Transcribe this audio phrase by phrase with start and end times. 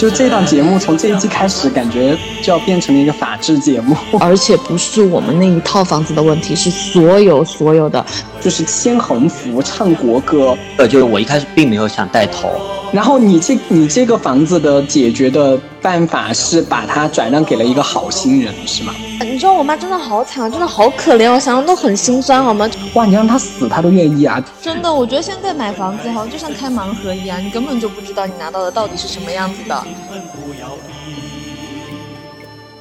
[0.00, 8.02] 就这档节目从这一季开始，感觉就要变成了一个法制节目， 而且不是我们那一套房子的问题，是所有所有的，
[8.40, 10.56] 就是牵横幅、唱国歌。
[10.78, 12.48] 呃，就是我一开始并没有想带头。
[12.92, 18.92] 然后你这你这个房子的解决的办法是把它转让给了一个好心人，是吗？
[19.20, 22.68] 你知道我妈真的好惨，真的好可怜，我想想都很心酸，好吗？
[22.94, 24.42] 哇，你让她死，她都愿意啊！
[24.60, 29.84] 真的，我觉得现在买房子好像就像开盲盒一样，你根本就不知道你拿到的到底是什么样子的。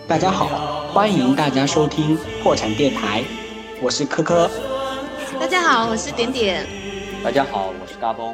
[0.07, 3.23] 大家好，欢迎大家收听破产电台，
[3.79, 4.49] 我是科科。
[5.39, 6.65] 大家好，我是点点。
[7.23, 8.33] 大家好，我是嘎嘣。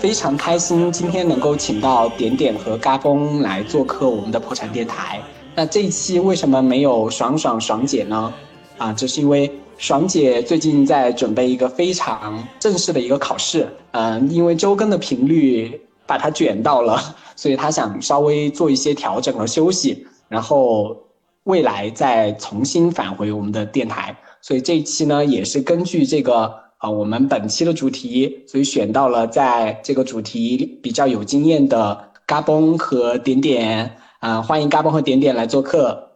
[0.00, 5.20] 非常开心今天能够请到点点和嘎嘣来做客我们的破产电台。
[5.54, 8.32] 那这一期为什么没有爽爽爽姐呢？
[8.78, 16.98] 啊，这是因为爽姐最近在准备一个非常正式的一个考试，嗯，因为周更的频率把她卷到了，
[17.36, 20.96] 所以她想稍微做一些调整和休息，然后
[21.44, 24.16] 未来再重新返回我们的电台。
[24.40, 26.69] 所以这一期呢，也是根据这个。
[26.80, 36.08] 啊，我们本期的主题，所以选到了在这个主题比较有经验的嘎嘣和点点，啊，欢迎嘎嘣和点点来做客。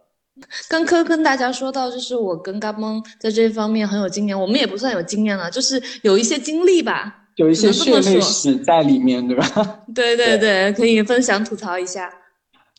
[0.67, 9.79] 刚科跟大家说到，就是我跟嘎嘣在这方面很有经验，我们也不算有经验了，就是有一些经历吧，有一些血泪史在里面，对吧？
[9.93, 12.11] 对对对，可以分享吐槽一下。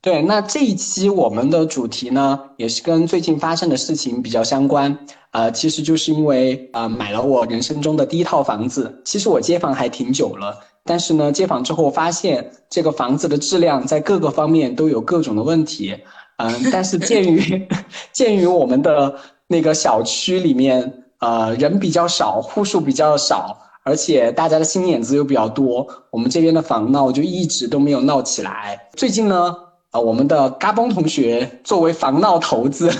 [0.02, 4.98] 对，那这一期我们的主题呢，也是跟最近发生的事情比较相关。
[5.36, 9.02] 呃，其实就是因为呃买了我人生中的第一套房子。
[9.04, 15.94] 其实我接房还挺久了，但是呢，接房之后发现这个房子的质量在各个方面都有各种的问题。
[16.38, 17.68] 嗯，但是鉴于
[18.12, 19.14] 鉴于我们的
[19.46, 28.88] 那个小区里面呃人比较少，户数比较少，而且大家的心眼子又比较多，我们这边的房闹就一直都没有闹起来。
[28.94, 29.54] 最近呢。
[29.92, 32.90] 啊我们的嘎嘣同学作为防闹头子，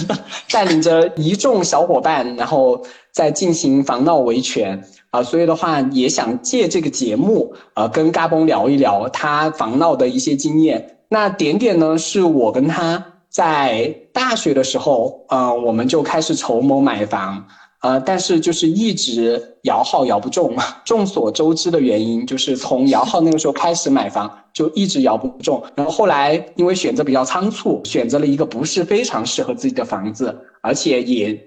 [0.51, 2.83] 带领着一众小伙伴，然后
[3.13, 10.99] 在进行防闹维权啊，所以的话也想借这个节目，呃，跟嘎嘣聊一聊他防闹的一些经验。
[11.09, 17.47] 那点点呢，是我跟他在大学的时候，嗯，我们就开始筹谋买房。
[17.83, 31.39] 呃，但是就是一直摇号摇不中，众所周知的原因就是从摇号那个时候开始买房就一直摇不中，然后后来因为选择比较仓促，选择了一个不是非常适合自己的房子，而且也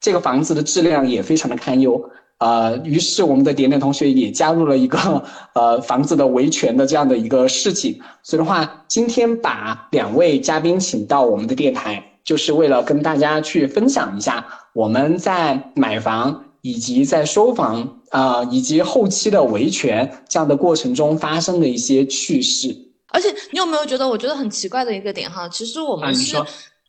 [0.00, 2.00] 这个房子的质量也非常的堪忧，
[2.38, 5.24] 呃，于是我们的点点同学也加入了一个
[5.54, 14.46] 呃房子的维权的这样的一个事情，所以的话，今天把两位嘉宾请到我们的电台，就是为了跟大家去分享一下。
[14.74, 22.68] 我们在买房以及在收房啊，以及后期的维权这样的过程中发生的一些趣事。
[23.08, 25.48] 而且你有没有觉得，我觉得很奇怪的一个点哈？
[25.48, 26.36] 其实我们是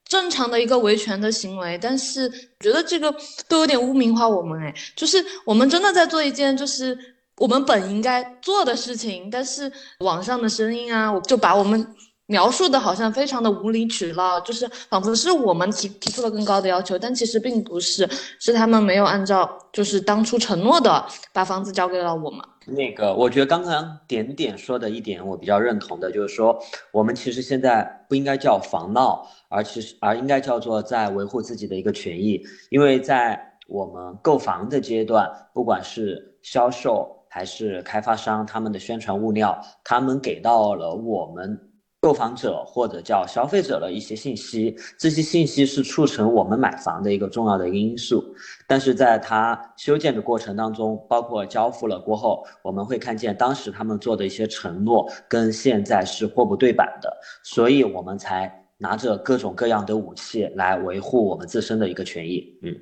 [0.06, 2.30] 正常的一个维权的行为，但是
[2.60, 3.16] 觉得这个
[3.48, 6.98] 都有点污名化我们哎，就是我们真的在做一件就是
[7.38, 11.88] 我们本应该做的事情，但是网上的声音啊，我就把我们。
[12.30, 18.08] 描述的好像非常的无理取闹，就是仿佛是我们提提出了更高的要求，但其实并不是，
[18.40, 21.04] 是他们没有按照就是当初承诺的
[21.34, 22.40] 把房子交给了我们。
[22.68, 26.56] 那个，我觉得刚刚点点说的一点我比较认同的，就是说
[26.92, 32.40] 我们其实现在不应该叫防闹，而其实而应该叫做在维护自己的一个权益，
[32.70, 41.60] 因为在我们购房的阶段，不管是销售还是开发商，他们的宣传物料，他们给到了我们。
[42.02, 48.24] 购房者或者叫消费者的一些信息，这些信息是促成我们买房的一个重要的一个因素。
[48.66, 57.12] 但是在它修建的过程当中，包括交付了过后，我们会看见当时他们做的一些承诺跟现在是货不对版的，
[57.44, 62.46] 所以我们才拿着各种各样的武器来维护我们自身的一个权益。
[62.64, 62.74] 嗯，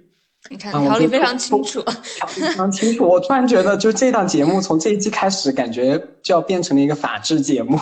[0.52, 1.84] 你看条理非常清楚，
[2.28, 3.04] 非常清楚。
[3.08, 7.80] 我突然觉得，就这档节目从这一季开始，感觉就要变成了一个法制节目。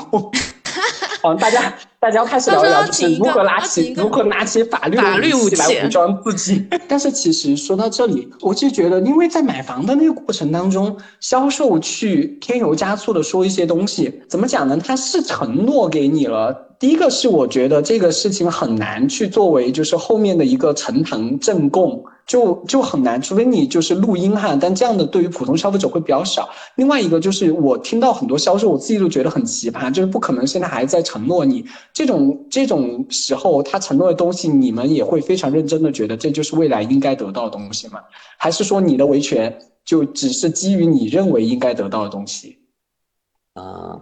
[1.25, 6.66] 嗯，大家大家要开始聊一聊，就是如何拿起如何拿起法律法律武器来武装自己。
[6.88, 14.77] 但是其实说到这里，我就觉得，因为在买房的那个过程当中，销售去添油加醋的说一些东西，怎么讲呢？
[14.77, 16.56] 他是承诺给你了。
[16.77, 22.04] 第一个是我觉得这个事情很难去作为就是后面的一个呈堂证供。
[22.25, 26.50] 就就很难，除非你就是录音哈，但这样的对于普通消费者会比较少。
[26.75, 31.63] 另外一个就是我听到很多销售，我自己都觉得很奇葩，就是不可能现在还在承诺你
[31.94, 38.00] 这种这种时候，他承诺的东西，你们也会非常认真的觉得这就是未来应该得到的东西吗？
[38.38, 42.57] 还是说你的维权就只是基于你认为应该得到的东西？
[43.54, 44.01] 啊，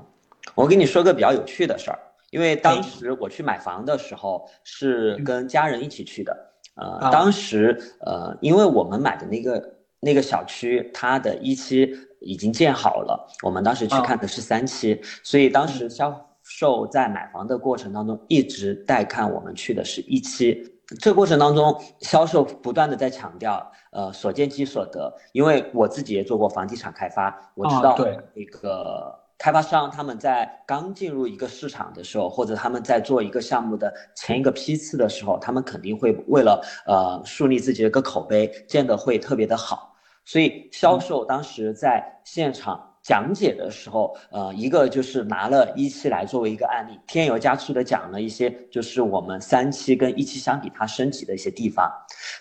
[0.55, 1.99] 我跟你说个比较有趣的事儿。
[2.31, 6.35] 因为当时我去买房的时候是跟家人一起去的，
[6.75, 20.69] 呃，当时呃，因为我们买的那个那个小区，它的一期已经建好了，我们当时去看的是三期，所以当时销售在买房的过程当中一直带看我们去的是一期。
[20.99, 25.11] 这过程当中，销售不断的在强调，呃，所见即所得。
[25.31, 27.97] 因为我自己也做过房地产开发，我知道
[28.35, 39.93] 那个开发商他们在刚进入一个市场的时候，或者他们在做一个项目的前一个批次的时候，他们肯定会为了呃树立自己的一个口碑，建的会特别的好。
[40.23, 42.89] 所以销售当时在现场。
[43.03, 51.91] 讲解的时候，呃，一个就是拿了一期来作为一个案例，添油加醋的讲了一些，就是我们三期跟一期相比它升级的一些地方。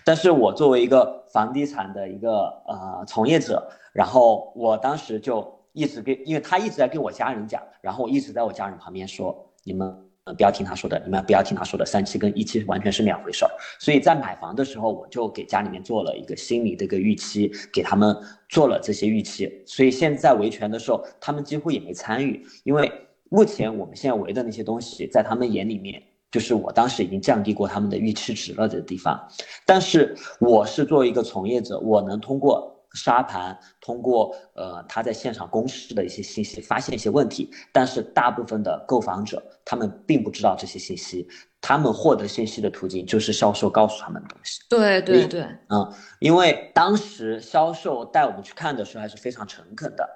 [0.04, 9.95] 但是我作为一个房地产的一个呃从业者，然后我当时就一直跟，因为他一直在跟我家人讲，然后我一直在我家人旁边说，你们。
[10.25, 13.51] 呃，不要听他说的，你们不要听他说的，三期跟一期完全是两回事儿。
[13.81, 18.17] 所以在买房的时候，我就给家里面做了一个心理的一个预期，给他们
[18.49, 19.51] 做了这些预期。
[19.67, 22.89] 所以现在维权的时候，他们几乎也没参与，因为
[23.31, 29.21] 目前我们现在维的那些东西，在他们眼里面，就是我当时已经降低过他们的预期值了的地方。
[29.67, 32.72] 但是我是作为一个从业者，我能通过。
[32.94, 41.27] 沙盘通过呃他在现场公示的一些信息发现一些问题，但是大部分的购房者他们并不知道这些信息，
[41.61, 44.61] 他们获得信息的途径就是销售告诉他们的东西。
[44.69, 50.09] 对对对，嗯，因为当时销售带我们去看的时候还是非常诚恳的。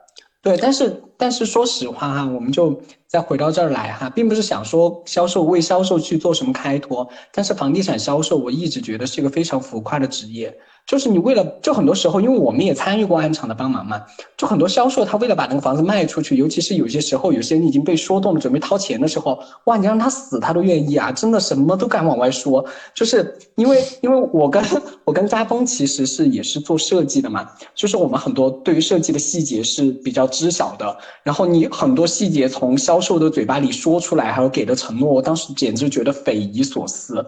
[0.42, 10.56] 对，但是但是说实话哈，我们就再回到这儿来哈，并不是想说销售为销售去做什么开脱，但是房地产销售我一直觉得是一个非常浮夸的职业。
[10.86, 14.00] 就是你为了，就很多时候，因为我们也参与过安场的帮忙嘛，
[14.36, 22.64] 就很多销售他为了把那个房子卖出去，尤其是有些时候，有些人已经被说动了，准备掏钱的时候，哇，你让他死他都愿意啊，真的什么都敢往外说。
[22.94, 24.62] 就是因为，因为我跟
[25.02, 37.26] 我跟扎峰其实是也是做设计的嘛，就是我们很多对于设计的细节是比较知晓的，然后你很多细节从销售的嘴巴里说出来，还有给的承诺，我当时简直觉得匪夷所思。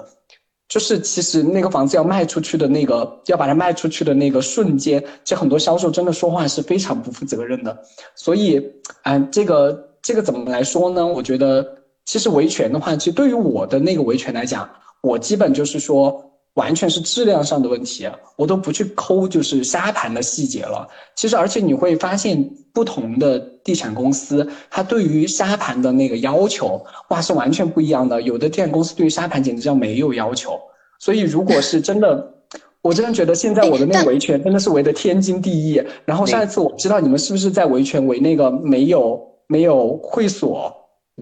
[0.69, 7.77] 就是其实那个房子要卖出去的那个，要把它卖出去的那个瞬间，其实很多销售真的说话是非常不负责任的。
[8.15, 8.63] 所以，
[9.05, 11.07] 嗯，这个这个怎么来说呢？
[11.07, 11.67] 我觉得
[12.05, 14.69] 其实维权的话，其实对于我的那个维权来讲，
[15.01, 16.25] 我基本就是说。
[16.59, 20.89] 完全是质量上的问题，我都不去抠，就是沙盘的细节了。
[21.15, 28.21] 其实，而且你会发现，不同的地产公司，它对于沙盘的那个要求，哇，是完全不一样的。
[28.21, 30.59] 有的地产公司对于沙盘简直叫没有要求。
[30.99, 32.35] 所以，如果是真的，
[32.83, 35.81] 我真的觉得现在我的那个维权真的是维的天经地义。
[36.05, 40.75] 然后上一次我不知道你们是不是在维权维那个没有没有会所，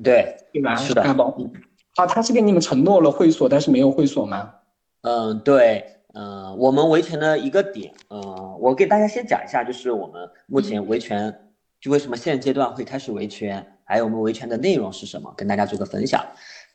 [0.03, 0.75] 对对吧？
[0.77, 1.03] 是的。
[1.03, 4.51] 啊，他是给你们承诺了会所，但是没有会所吗？
[5.07, 8.21] 嗯，对，嗯，我们维权的一个点，嗯，
[8.61, 11.33] 我给大家先讲一下，就是我们目前维权，
[11.81, 16.21] 就为什么现阶段会开始维权，还有我们维权的内容是什么，跟大家做个分享。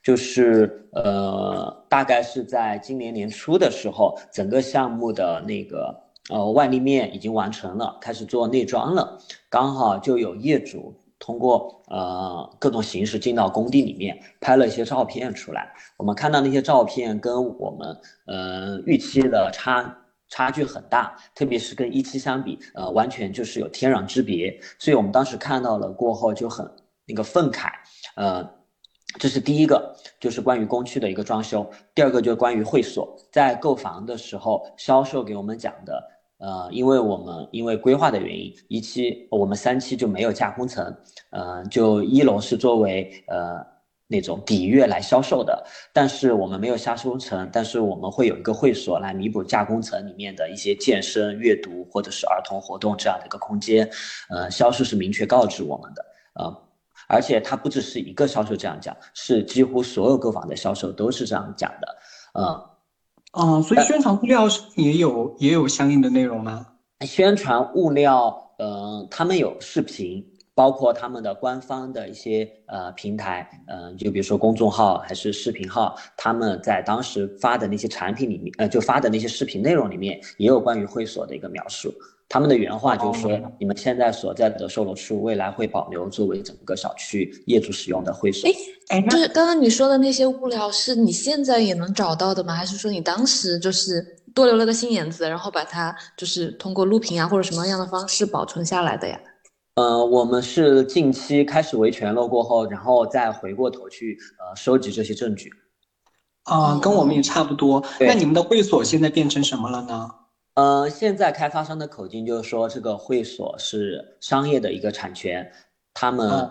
[0.02, 5.94] 就是呃，大概是在今年年初的时候，整个项目的那个
[6.30, 9.20] 呃外立面已经完成了，开始做内装了，
[9.50, 10.96] 刚好就有业主。
[11.22, 19.96] 通过呃各种形式进到工地里面拍了一些照片出来，我们看到那些照片跟我们呃预期的差
[20.30, 24.60] 差距很大，特别是跟一期相比，呃完全就是有天壤之别。
[24.80, 26.68] 所以我们当时看到了过后就很
[27.06, 27.70] 那个愤慨，
[28.16, 28.44] 呃，
[29.20, 31.62] 这是第一个，就是关于工区的一个装修；
[31.94, 36.02] 第二个就关于会所，在购房的时候销售给我们讲的。
[36.42, 40.84] 呃，因为我们因为规划的原因，一期我们三期就没有架空层，
[41.30, 43.64] 呃，就一楼是作为呃
[44.08, 53.88] 那种底月来销售的，但是我们没有加工层，但是我们会有一个会所来弥补架空层里面的一些健身、阅读或者是儿童活动这样的一个空间，
[54.32, 56.06] 呃，销售是明确告知我们的，
[56.40, 56.58] 呃，
[57.08, 61.88] 而且它不只是一个销售这样讲，是几乎所有购房的销售都是这样讲的，
[62.34, 62.71] 呃。
[63.34, 66.66] 哦，所以宣传物料也有也有相应的内容吗？
[67.06, 70.24] 宣传物料，呃，他们有视频，
[70.54, 81.92] 包括他们的官方的一些呃平台，嗯，就比如说公众号还是视频号，他们在当时发的那些产品里面，呃，就发的那些视频内容里面，也有关于会所的一个描述。
[82.32, 88.50] 他们的原话就是说，你们现在所在的售楼处未来会保留作为整个小区业主使用的会所。
[88.88, 92.56] 哎，就是刚刚你说的那些物料，是你现在也能找到的吗？
[92.56, 94.02] 还是说你当时就是
[94.34, 99.20] 多留了个心眼子，然后把它就是通过录屏啊或者什么样的方式保存下来的呀？
[99.76, 105.50] 呃，我们是近期开始维权了过后，然后再回过头去呃收集这些证据。
[106.44, 107.84] 啊，跟我们也差不多。
[108.00, 110.10] 那你们的会所现在变成什么了呢？
[110.56, 115.50] 呃，现在开发商的口径就是说，这个会所是商业的一个产权。
[115.94, 116.50] 他们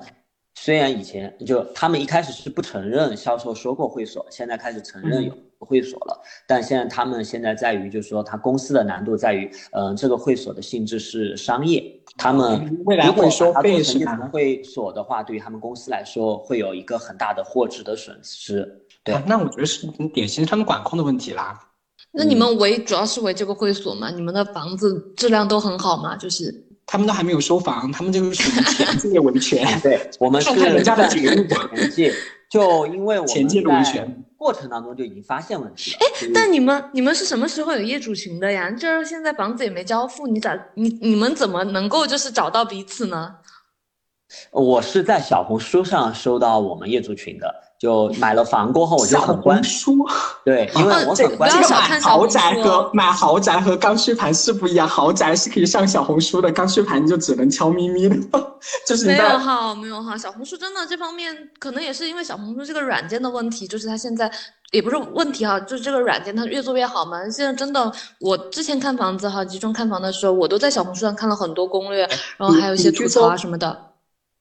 [0.55, 6.23] 虽然以前就他们一开始是不承认销售说过会所，现在开始承认有会所了。
[6.47, 11.83] 但现在他们现在在于，就是说他公司的难度在于，嗯，这个会所的性质是商业。
[12.17, 14.17] 他们未来会收费是吧？
[14.33, 18.87] 会所的话，对于他们公司来说，会有一个很大的货值的损失。
[19.05, 21.59] 对，那我觉得是典型他们管控的问题啦。
[22.13, 24.11] 那你们围主要是围这个会所吗？
[24.11, 26.17] 你们的房子质量都很好吗？
[26.17, 26.53] 就是
[26.85, 29.81] 他们都还没有收房，他们就是属于前界维权。
[29.81, 31.49] 对，我们 是人家的 前
[31.91, 32.13] 界，
[32.51, 35.99] 就因为我们前的维权过程当中就已经发现问题了。
[36.01, 38.71] 哎，但你们你们是什么时候有业主群的呀？
[38.73, 43.37] 就是现在房子也没交付，你咋你你们怎么能够就是找到彼此呢？
[44.51, 47.70] 我是在小红书上收到我们业主群的。
[47.81, 50.07] 就买了房过后，我就很关注。
[50.45, 51.57] 对，因为我很关注。
[51.57, 58.17] 这个买豪宅和买豪宅和刚需盘是不一样，豪宅是可以上小红书的，刚需盘就只能悄咪咪的。
[58.87, 60.17] 就是没有哈，没有哈。
[60.19, 64.31] 小红书真的这方面可能也是因为小红书这个软件的问题，就是它现在
[64.73, 67.19] 也不是问题哈，就是这个软件它越做越好嘛。
[67.31, 72.07] 现在真的，我之前看房子哈，集中看房的时候，我都在小红书上看了很多攻略，
[72.37, 73.90] 然后还有一些吐槽啊什么的。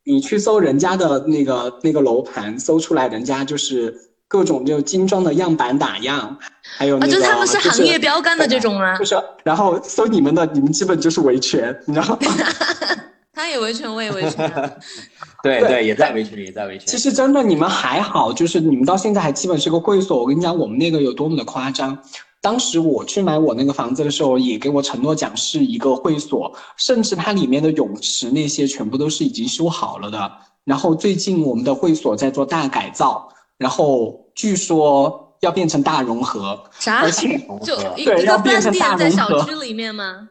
[0.09, 3.95] 你去搜人家的那个那个楼盘，搜出来人家就是
[4.27, 6.35] 各种就精装的样板打样，
[6.77, 8.97] 还有那个就是他们是行业标杆的这种吗。
[8.99, 12.17] 就是，然后搜你们的，你们基本就是维权，你知道吗？
[13.35, 14.51] 他也维权，我也维权。
[15.43, 16.87] 对对，也在维权，也在维权。
[16.87, 20.19] 其实真的你们还好，就是你们到现在还基本是个会所。
[20.19, 21.95] 我跟你讲，我们那个有多么的夸张。
[22.41, 30.31] 当时我去买我那个房子的时候，也给我承诺讲是一个会所，甚至它里面的泳池那些全部都是已经修好了的。
[30.63, 33.27] 然后最近我们的会所在做大改造，
[33.57, 37.01] 然后据说要变成大融合，啥？
[37.01, 39.03] 而且 就对要变成大融合。
[39.03, 40.27] 在小区里面吗？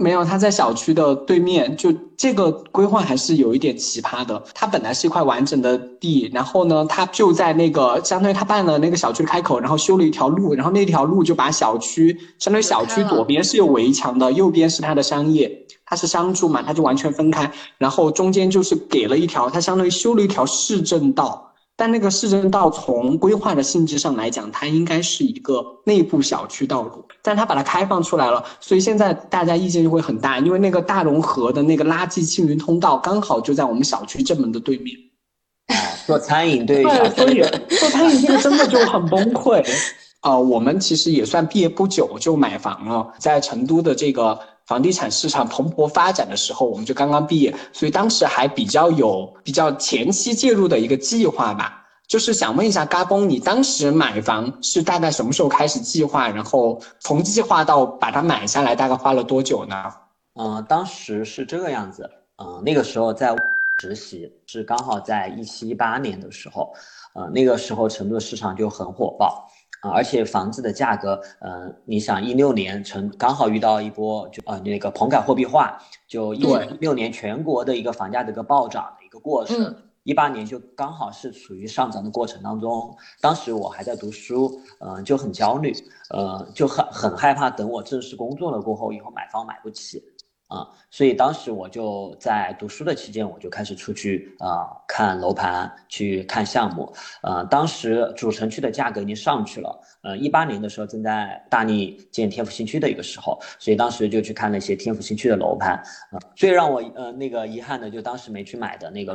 [0.00, 4.42] 没有，他在小区的对面，就这个规划还是有一点奇葩的。
[4.54, 21.49] 它本来是一块完整的地，然后呢，它就在那个相当于他办了那个小区的开口，然后修了一条路，然后那条路就把小区相当于小区左边是有围墙的，右边是它的商业，它是商住嘛，它就完全分开，然后中间就是给了一条，它相当于修了一条市政道。
[21.80, 34.94] 但那个市政道从规划的性质上来讲，它应该是一个内部小区道路，但它把它开放出来了，所以现在大家意见就会很大，因为那个大融合的那个垃圾清运通道刚好就在我们小区正门的对面。
[36.06, 36.82] 做餐饮对，
[37.16, 37.40] 所以
[37.78, 39.64] 做餐饮这个真的就很崩溃。
[40.20, 44.38] 呃，我们其实也算毕业不久就买房了，在成都的这个。
[44.70, 51.84] 房地产市场蓬勃发展的时候，我们就刚刚毕业，所以当时还比较有比较前期介入的一个计划吧。
[52.06, 56.28] 就是想问一下，嘎嘣，你当时买房是大概什么时候开始计划？
[56.28, 59.74] 然后从计划到把它买下来，大概花了多久呢？
[60.40, 62.08] 嗯，当时是这个样子。
[62.38, 63.34] 嗯，那个时候在
[63.80, 66.72] 实习，是刚好在一七一八年的时候，
[67.16, 69.48] 呃，那个时候成都的市场就很火爆。
[69.80, 76.44] 啊，而且房子的价格，嗯，你想一六年成刚好遇到一波就呃那个棚改货币化，就一
[76.80, 85.72] 六年全国的一个房价的一个暴涨的一个过程，一八年就刚好是处于上涨的过程当中，当时我还在读书，嗯，就很焦虑，
[86.10, 90.02] 呃，就很很害怕等我正式工作了过后，以后买房买不起。
[90.50, 96.92] 啊，所以当时我就在读书的期间，我就开始出去啊看楼盘，去看项目。
[97.22, 99.80] 呃，当时主城区的价格已经上去了。
[100.02, 105.74] 呃，一八年的时候正在大力建天府新区的一个时候，所以当时就去看了一些天府新区的楼盘。
[106.10, 109.14] 啊，最让我呃那个遗憾的，就当时没去买的那个。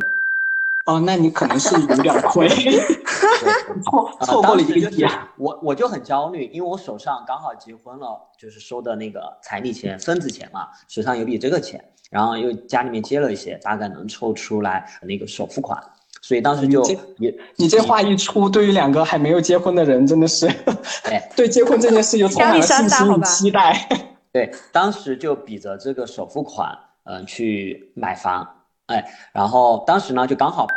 [0.85, 2.47] 哦，那你可能是有点亏
[3.83, 5.03] 错错过了一个亿。
[5.37, 15.81] 我我就很焦虑，因为我手上刚好结婚了，就是收的那个彩礼钱、份子钱嘛，手上有笔这个钱，然后又家里面借了一些，大概能凑出来那个首付款，
[16.21, 16.83] 所以当时就
[17.17, 20.47] 你你这话一出，对于两个还没有结婚的人，真的是，
[21.35, 23.89] 对结婚这件事又充满了信心与期待。
[24.31, 28.47] 对，当时就比着这个首付款，嗯，去买房。
[28.87, 30.67] 哎，然后当时呢，就刚好，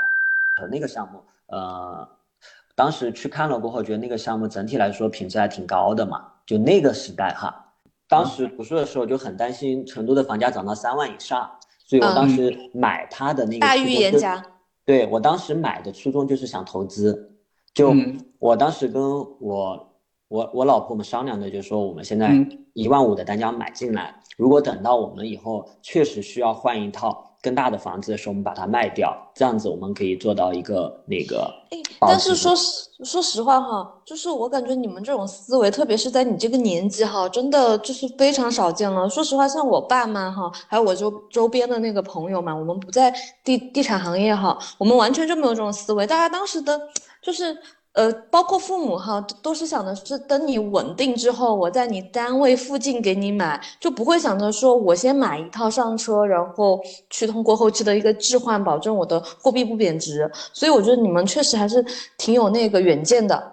[0.61, 2.09] 呃，那个项目，呃，
[2.75, 6.27] 当时去看了过后，觉得那个项目整体来说品质还挺高的嘛。
[6.47, 7.55] 就那个时代哈，
[8.09, 11.50] 当时读书的时候就很担心成都的房价涨到三万以上，
[11.87, 14.43] 所以我当时买它的那个大预言家。
[14.87, 17.31] 对我当时买的初衷就是想投资，
[17.75, 17.93] 就
[18.38, 19.03] 我当时跟
[19.38, 19.87] 我
[20.29, 22.35] 我我老婆我们商量的，就是说我们现在
[22.73, 27.27] 一万五的单价买进来，如果等到我们以后确实需要换一套。
[27.40, 31.49] 更大的房子的时候，我们把它卖掉，这样子我们可以做到一个那个。
[31.71, 39.09] 哎，但是说实说实话哈，就是我感觉你们这种思维，特别是在你这个年纪哈，真的就是非常少见了。
[39.09, 43.14] 说实话，像我爸妈哈，还有我周周边的那个朋友嘛，我们不在
[43.45, 46.07] 地地产行业哈，我们完全就没有这种思维。
[46.07, 46.80] 大家当时的，
[47.23, 47.57] 就是。
[47.99, 60.31] 呃，包括父母哈，都是想的是等你稳定之后，我在你单位附近给你买，就不会想着说我先买一套上车，然后去通过后期的一个置换，保证我的货币不贬值。
[60.52, 61.85] 所以我觉得你们确实还是
[62.17, 63.52] 挺有那个远见的。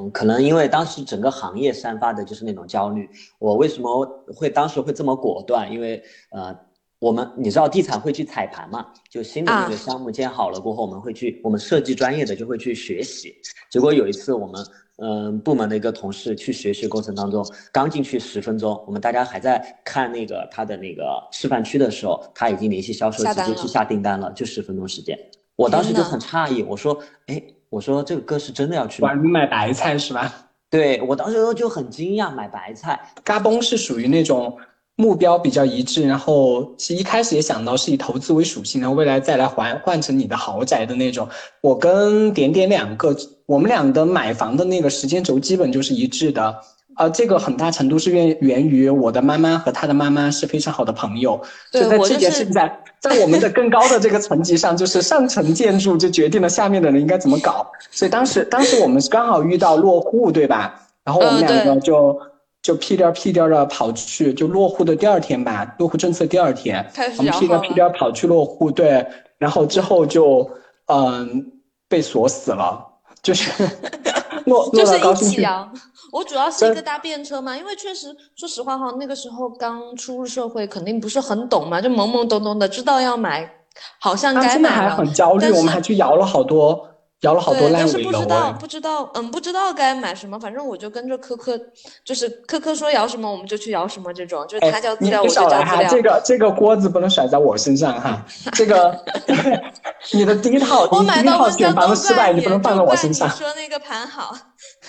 [0.00, 3.08] 嗯，可能因为当时整个行业散发的就是那种焦虑。
[3.38, 4.04] 我为什么
[4.34, 5.70] 会当时会这么果断？
[5.70, 6.52] 因为呃。
[7.00, 8.84] 我们你知道地产会去踩盘嘛？
[9.08, 13.34] 就新的那个项目建好了过后，我们会去，我们设计专业的就会去学习。
[13.70, 25.16] 结果有一次我们嗯部门的一个同事去学习过程当中，刚进去十分钟，我们大家还在看那个他的那个示范区的时候，他已经联系销售直接去下订单了，就十分钟时间。
[25.54, 27.40] 我当时就很诧异，我说，哎，
[27.70, 30.50] 我说这个哥是真的要去买买白菜是吧？
[30.68, 33.00] 对我当时就很惊讶，买白菜。
[33.22, 34.58] 嘎嘣是属于那种。
[35.00, 41.28] 目标比较一致，然后其实一开始也想到是以投资为属性，然后未来再来还换成你的豪宅的那种。
[41.60, 46.52] 我跟点点两个，我们俩的买房的那个时间轴基本就是一致的。
[46.96, 51.40] 呃，这个很大程度是源源于我的妈妈和她的妈妈是非常好的朋友。
[51.72, 57.64] 就在这件事情在 在我们的更高的这个层级上，就是上层建筑就决定了下面的人应该怎么搞。
[57.92, 60.74] 所以当时当时我们是刚好遇到落户，对吧？
[61.04, 62.18] 然后我们两个就。
[62.62, 66.84] 就屁颠屁颠的跑去，就落户的第二天吧，落户政策第二天，
[67.18, 69.06] 我们屁颠屁颠跑去落户，对，
[69.38, 70.48] 然后之后就
[70.86, 71.52] 嗯
[71.88, 72.84] 被锁死了，
[73.22, 73.50] 就是
[74.46, 75.46] 落落到高新区。
[76.10, 83.50] 我主要是一个搭便车嘛，因为确实说实话哈，那个时候刚出入社会，肯定不是很懂嘛，就懵懵懂懂的，知道要买，
[84.00, 86.88] 好像该买还很焦虑，我们还去摇了好多。
[87.22, 91.58] 摇了好多烂尾楼，但是不知道不知道，嗯，不知道该买什么，反正我就跟着科科，
[92.04, 95.88] 就是科科说摇什么我们就去摇什么，这种就是他交资料我就交资料。
[95.90, 98.96] 这个这个锅子不能甩在我身上哈，这个
[100.14, 103.28] 你的第一套第一套选房的失败你不能放在我身上。
[103.30, 104.32] 说那个盘好，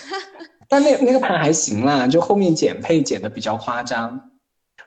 [0.70, 4.22] 但那那个盘还行啦，就后面减配减的比较夸张。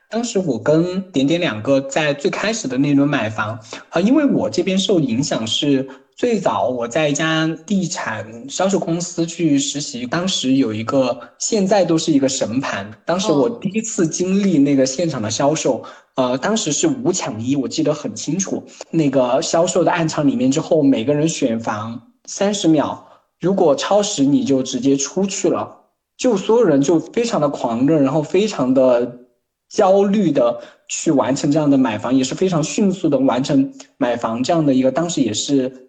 [0.09, 5.89] 当时我跟点点两个在最开始的那轮买房啊，因为我这边受影响是。
[6.23, 12.89] 最早我在一家地产销售公司去实习，当时有一个现在都是一个神盘。
[13.05, 15.83] 当时我第一次经历那个现场的销售，
[16.15, 18.63] 呃，当时是五抢一，我记得很清楚。
[18.93, 23.05] 那个销售的暗场里面之后，每个人选房三十秒，
[23.41, 25.77] 如果超时你就直接出去了。
[26.17, 29.19] 就所有人就非常的狂热，然后非常的
[29.69, 35.89] 焦虑的去完成这样的买房，也是非常迅速的完成买房这样的一个，当时也是。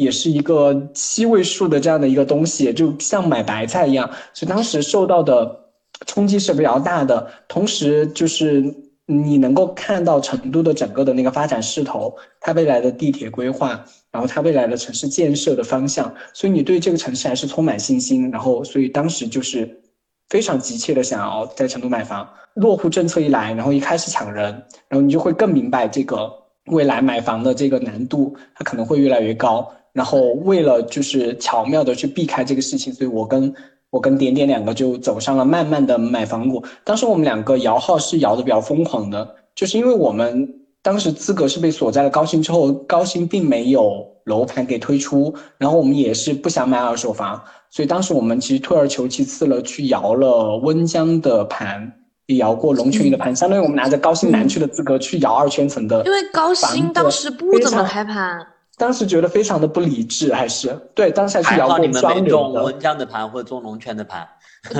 [0.00, 5.60] 也是一个七位数的这样的一个东西，就像买白菜一样，所以当时受到的
[6.06, 7.30] 冲击是比较大的。
[7.48, 18.30] 同时，就是你能够看到成都的整个的那个发展势头，它未来的地铁规划，然后它未来的城市建设的方向，所以你对这个城市还是充满信心。
[18.30, 19.82] 然后，所以当时就是
[20.30, 22.28] 非常急切的想要在成都买房。
[22.54, 24.44] 落户政策一来，然后一开始抢人，
[24.88, 26.30] 然后你就会更明白这个
[26.66, 29.72] 未来买房的这个难度，它可能会越来越高。
[29.92, 33.52] 然后为了就是巧妙的去避开这个事情，所以我跟
[33.90, 36.62] 我跟点点两个就走上了慢慢的买房路。
[36.84, 40.48] 当时我们两个摇号是摇的比较疯狂的，就是因为我们
[40.82, 51.92] 当时资格是被锁在了高新之后，高新并没有楼盘给推出，然后我们也是不想买二手房，所以当时我们其实退而求其次了，去摇了温江的盘，
[52.26, 56.02] 也摇过龙泉驿的盘，相当于我们拿着高新南区的资格去摇二圈层的。
[56.04, 58.46] 因为高新当时不怎么开盘。
[58.80, 62.64] 当时觉得非常的不理智，还是对当时还是摇过双流的。
[62.64, 64.26] 温江的盘或者中龙泉的盘，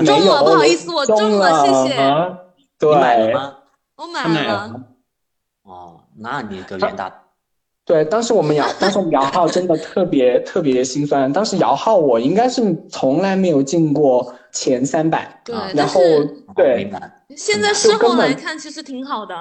[0.06, 1.96] 中了，不好意思，我中了，谢谢。
[2.80, 3.54] 你买了吗？
[3.96, 4.74] 我买了。
[5.64, 7.12] 哦，那你个脸大。
[7.84, 11.30] 对，当时我们摇，当时我们摇号真的特别特别心酸。
[11.30, 16.00] 当时摇号我应该是从来没有进过前三百，对，然后
[16.54, 16.90] 对。
[17.36, 19.34] 现在事后来看，其实挺好的。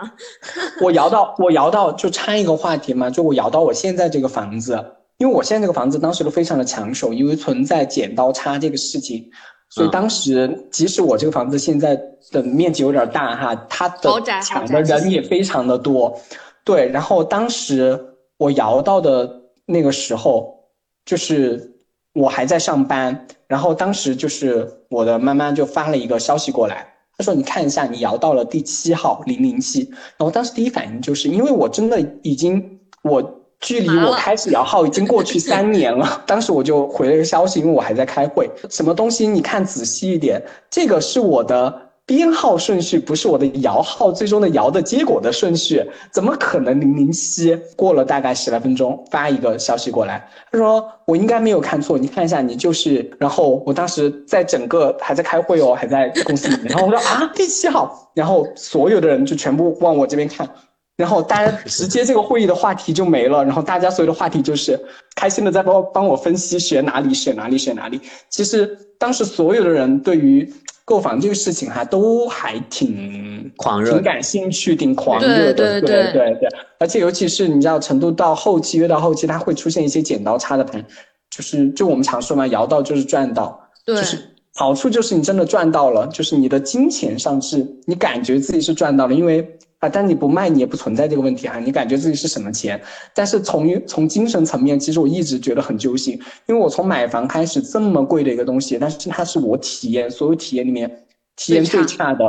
[0.80, 4.80] 我摇到，我摇到，就插一个话题嘛，就我摇到我现在这个房子，
[5.18, 9.28] 因为我现在这个房子当时都非常的抢手，因为存在剪刀差这个事情，
[9.70, 12.00] 所以当时即使我这个房子现在
[12.32, 16.16] 的面积有点大哈，它的抢的人也非常的多。
[16.64, 18.00] 对，然后当时
[18.38, 20.64] 我摇到的那个时候，
[21.06, 21.74] 就是
[22.14, 26.86] 我还在上班，然后当时就是我的妈妈就发了一个消息过来。
[27.18, 29.90] 她说你看一下，你摇到了第七号零零七。
[30.18, 33.36] 然后当时第一反应就是因为我真的已经我。
[33.62, 38.50] 距离我开始摇号已经过去三年了， 当时我就回了一个消息，因为我还在开会。
[38.70, 39.28] 什么东西？
[39.28, 45.80] 你看仔细一点，这个是我的编号顺序，不是我的摇号最终的摇的结果的顺序，
[46.12, 47.56] 怎么可能零零七？
[47.76, 53.08] 过了大概十来分钟，发一个消息过来，他说我应该没有看错，你看一下，你就是。
[53.20, 60.50] 然后我当时在整个还在开会哦，还在公司里面， 然后我说啊，第七号，然后所有的人就全部往我这边看。
[60.98, 64.78] 然后大家直接这个会议的话题就没了，然后大家所有的话题就是
[65.16, 68.02] 开心的在帮帮我分析选哪里选哪里选哪里。
[68.30, 70.52] 其实当时所有的人对于
[70.90, 75.54] 购房这个事情哈都还挺狂热、挺感兴趣、挺狂热的。
[75.54, 76.50] 对对对对。
[76.80, 80.84] 而且尤其是你知道成都到后期越到后期，它会出现一些剪刀差的盘，
[81.30, 83.70] 就是就我们常说嘛，摇到就是赚到。
[83.86, 83.96] 对。
[83.98, 84.18] 就是
[84.56, 89.48] 好处就是你真的赚到了，就是你的金钱上是你感觉自己是赚到了，因为。
[89.80, 91.58] 啊，但你不卖，你也不存在这个问题啊。
[91.58, 92.80] 你感觉自己是省了钱，
[93.16, 101.06] 但是从从精神层面，其实我一直觉得很揪心，因为我从买房开始这么贵的一个东西，但是它是我体验所有体验里面
[101.38, 102.26] 体验最差的，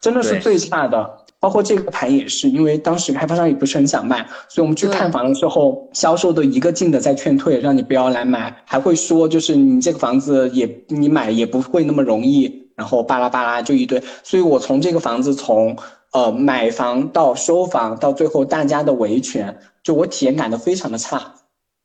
[0.00, 1.18] 真的是最差的。
[1.40, 14.00] 包括这个盘也是，因为当时开发商也不是很想卖，所以我们去看房的时候，销售都一个劲的在劝退，让你不要来买，还会说就是你这个房子也你买也不会那么容易，然后巴拉巴拉就一堆。
[14.22, 15.76] 所以我从这个房子从。
[16.12, 21.34] 呃，买房到收房到最后，大家的维权，就我体验感都非常的差，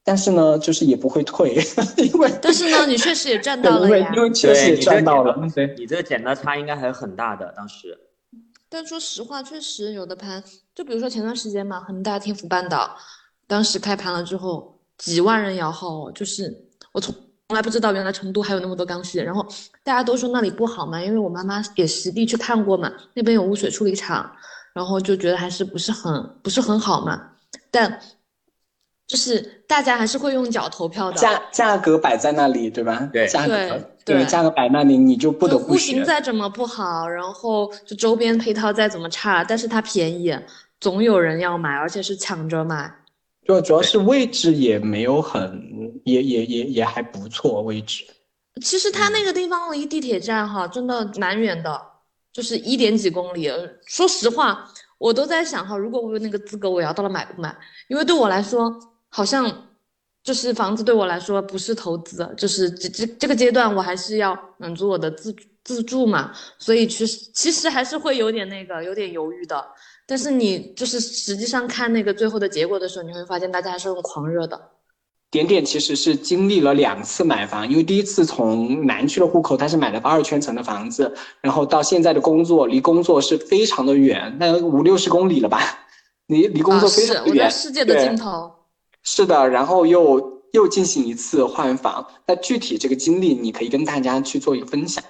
[0.03, 1.55] 但是呢，就是也不会退，
[1.97, 7.97] 因为但是呢，你确实也赚到了呀，因为确实也赚到了，对，你这个减的差应该还是很大的，当时。
[8.69, 10.43] 但说实话，确实有的盘，
[10.75, 12.97] 就比如说前段时间嘛，恒大天府半岛，
[13.47, 17.15] 当时开盘了之后，几万人摇号，就是我从。
[17.47, 19.45] 从来不知道原来成都还有那么多刚需，然后
[19.81, 24.29] 大家都说那里不好嘛，因为我妈妈也实地去看过嘛，那边有污水处理厂，
[24.73, 27.29] 然后就觉得还是不是很不是很好嘛。
[27.71, 27.99] 但
[29.07, 33.09] 就是大家还是会用脚投票的，价价格摆在那里，对吧？
[33.13, 40.37] 对，价格对价格摆那里，你就不得不户型再怎么不好，然后就周边配套再怎么差，但是它便宜，
[40.81, 42.93] 总有人要买，而且是抢着买。
[43.47, 48.05] 就主要是位置也没有很，也也也也还不错位置。
[48.61, 51.81] 其实它那个地方离地铁站哈，真的蛮远的，
[52.33, 53.49] 就是一点几公里。
[53.85, 57.55] 说实话，我都在想哈，如果我有那个资格，我要到了买不买？
[57.87, 59.69] 因为对我来说，好像
[60.23, 65.33] 就是房子对我来说不是投资，就是这这这个阶段我还是要满足我的自
[65.63, 69.65] 自住嘛，所以其实其实还是会有点那个，有点犹豫的。
[70.07, 74.59] 但是你就是实际上看那个最后的结果的时候，你会发现大家还是很狂热的。
[75.29, 85.59] 点点其实是经历了两次买房，因为第一次从南区的户口，他是买了个二圈层的房子，然后到现在的工作离工作是非常的远，那五六十公里了吧？
[86.27, 87.25] 离离工作非常远。
[87.27, 88.49] 我在世界的尽头。
[89.03, 95.03] 是的，然后又又进行一次换房，那具体这个经历你可以跟大家去做一个分享。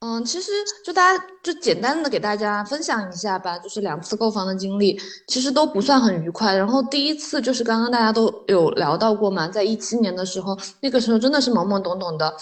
[0.00, 0.52] 嗯，其实
[0.84, 6.54] 就大家就简单的给大家分享一下吧，就是两次购房的经历，其实都不算很愉快。
[6.54, 12.32] 然后第一次就是刚刚大家都有聊到过嘛，在一七年的时候，那个时候真的是懵懵懂懂的，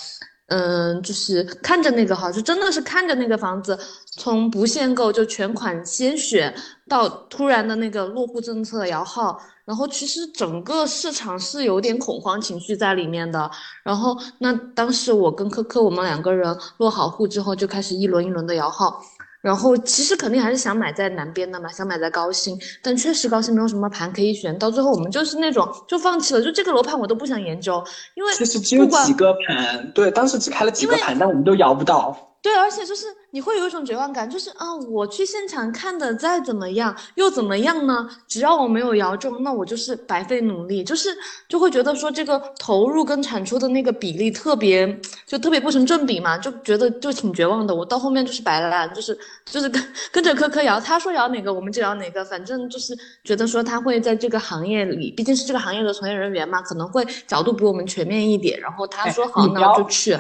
[0.49, 3.79] 嗯，就是看着那个哈，就真的是看着那个房子，
[4.19, 6.55] 从不限购就全款先选，
[6.87, 9.41] 到突然的那个落户政策摇号。
[9.67, 13.51] 然后其实整个市场是有点恐慌情绪在里面的。
[13.83, 19.03] 然后那当时我跟科科我们两个人落好户之后，就开始一轮一轮的摇号。
[19.43, 24.59] 然后其实肯定还是想买在南边的嘛，想买在高新，但确实高新没有什么盘可以选。
[24.59, 27.81] 到最后我们就是那种就放弃了，就这个楼盘我都不想研究，
[28.15, 32.17] 因为其实只有几个盘，对，当时只开了几个盘，但我们都摇不到。
[32.47, 38.09] 对，而且就是你会有一种绝望感，就是啊，我去现场看的再怎么样又怎么样呢？
[38.29, 41.09] 只要我没有摇中，那我就是白费努力，就是
[41.49, 44.87] 就会觉得说这个投入跟产出的那个比例特别
[45.27, 47.75] 就特别不成正比嘛，就觉得就挺绝望的。
[47.75, 58.61] 我到后面就是白烂，就是就是跟跟着科科摇，他说摇哪个我们就摇哪个，反正就是觉得说他会在这个行业里，毕竟是这个行业的从业人员嘛，可能会角度比我们全面一点。
[58.61, 60.17] 然后他说好，那我就去。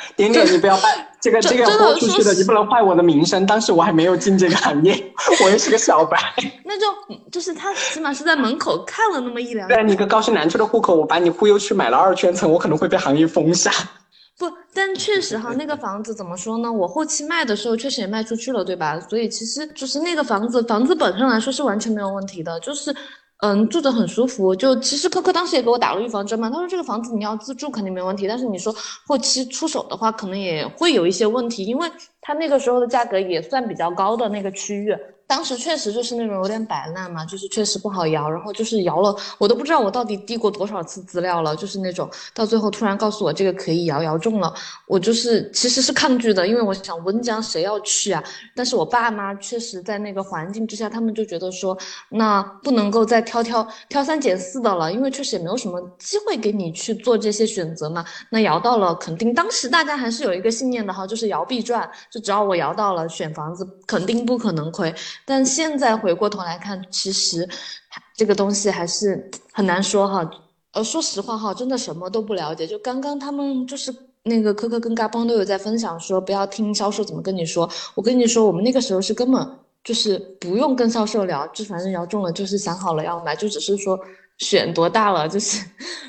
[0.16, 0.88] 点点，你不要坏
[1.20, 3.44] 这个这个播出去的，你不能坏我的名声。
[3.46, 5.12] 当时我还没有进这个行业，
[5.44, 6.18] 我也是个小白。
[6.64, 6.86] 那就
[7.30, 9.68] 就是他起码是在门口看了那么一两。
[9.68, 13.70] 对，你个高新南区的户口，我把你忽悠去买了二圈层，我可能会被行业封杀。
[14.38, 16.70] 不，但确实哈，那个房子怎么说呢？
[16.72, 19.00] 我后期卖的时候确实也卖出去了，对吧？
[19.00, 22.94] 所以其实就是那个房子，房子本身来说是完全没有问题的，就是。
[23.38, 24.54] 嗯，住着很舒服。
[24.54, 28.74] 就其实科科当时也给我打了预防针嘛，他说这个房子你要自住肯定没问题，但是你说
[29.06, 31.88] 后期出手的话，可能也会有一些问题，因为
[32.20, 34.92] 他那个时候的价格也算比较高的那个区域。
[35.28, 44.52] 当时确实就是那种有点摆烂嘛，就是确实不好摇，然后就是摇了，我都不知道我到底递过多少次资料了，就是那种到最后突然告诉我这个可以摇，摇中了，
[44.86, 48.24] 我就是其实是抗拒的，因为我想温江谁要去啊？
[48.56, 51.76] 但是我爸妈确实在那个环境之下，他们就觉得说
[52.08, 58.02] 那不能够再挑挑挑三拣四的了，因为确实也没有什么机会给你去做这些选择嘛。
[58.30, 64.94] 那摇到了，肯定当时大家还是有一个信念的哈，就是摇必赚，就只要我摇到了，选房子肯定不可能亏。
[65.24, 67.48] 但现在回过头来看，其实
[68.16, 70.30] 这个东西还是很难说哈。
[70.72, 72.66] 呃，说实话哈，真的什么都不了解。
[72.66, 77.68] 就刚刚他们就是那个科科跟嘎嘣都有在分享说，不要听销售怎么跟你说。
[77.94, 83.98] 我跟你说，我们那个时候是根本就是不用跟销售聊，就反正聊中了，就是想好了要买，就只是说。
[84.38, 85.64] 选多大了，就是，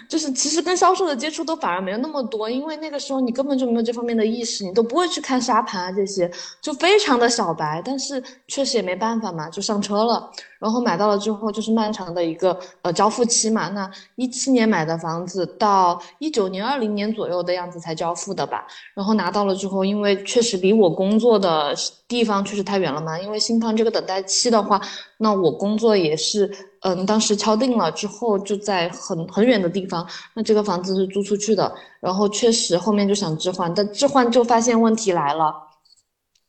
[0.08, 6.30] 就是，其实跟销售的接触都反而没有那么多，因为那个时候你根本就没有这方面的意识，你都不会去看沙盘啊这些，
[6.62, 10.32] 就非常的小白，但是确实也没办法嘛，就上车了。
[10.60, 13.70] 然后买到了之后，就是漫长的一个呃交付期嘛。
[13.70, 18.68] 那一七年买的房子，到一九年、二零年左右的样子才交付的吧。
[18.94, 21.74] 然后拿到了之后，因为确实离我工作的
[22.10, 23.18] 地方确实太远了嘛。
[23.18, 24.82] 因为新房这个等待期的话，
[25.18, 30.08] 那我工作也是，嗯，当时敲定了之后就在很很远的地方。
[30.34, 35.54] 那这个房子是租出去的，然后确实后面就想置换，但置换就发现问题来了。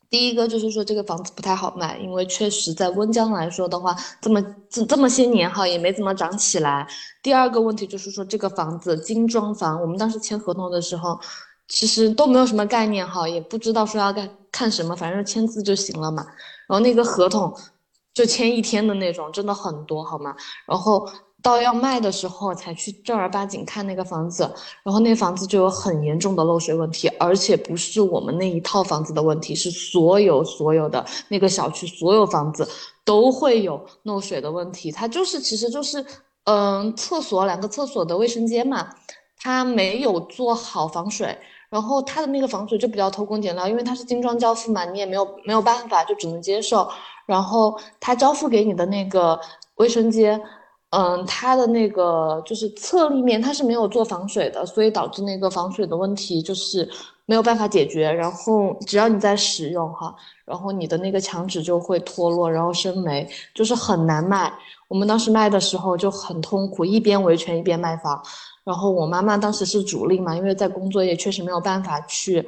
[0.08, 6.84] 第一个就是说这个房子不太好卖，因为确实在温江来说的话，这么这这么些年哈也没怎么涨起来。
[7.22, 11.16] 第二个问题就是说这个房子精装房，我们当时签合同的时候，
[11.68, 16.26] 其实都没有什么概念哈，也不知道说要干看什么，反正签字就行了嘛。
[16.66, 17.56] 然后那个合同
[18.14, 20.34] 就签一天的那种，真的很多好吗？
[20.66, 21.08] 然后。
[21.42, 24.42] 到要卖的时候才去正儿八经看那个房子，
[24.82, 32.68] 然后那房子就有很严重的漏水问题，而且不是我们那一套房子的问题，是所有所有的那个小区所有房子
[33.06, 34.92] 都会有漏水的问题。
[34.92, 36.04] 它就是其实就是，
[36.44, 38.90] 嗯，厕所两个厕所的卫生间嘛，
[39.38, 41.38] 它没有做好防水，
[41.70, 46.86] 然后它的那个防水就比较偷工减料，因为它是精装交付嘛，你也没有没有办法，就只能接受。
[47.24, 49.40] 然后它交付给你的那个
[49.76, 50.38] 卫生间。
[50.92, 56.90] 嗯，它的那个就是侧立面，它是没有做防水的，所以导致那个防水的问题就是
[57.26, 58.10] 没有办法解决。
[58.10, 60.12] 然后只要你在使用哈，
[60.44, 64.52] 然后你的那个墙纸就会脱落，然后生霉，就是很难卖。
[64.88, 68.20] 我们当时卖的时候就很痛苦，一边维权一边卖房。
[68.64, 72.46] 然后我妈妈当时是主力嘛，因为在工作也确实没有办法去，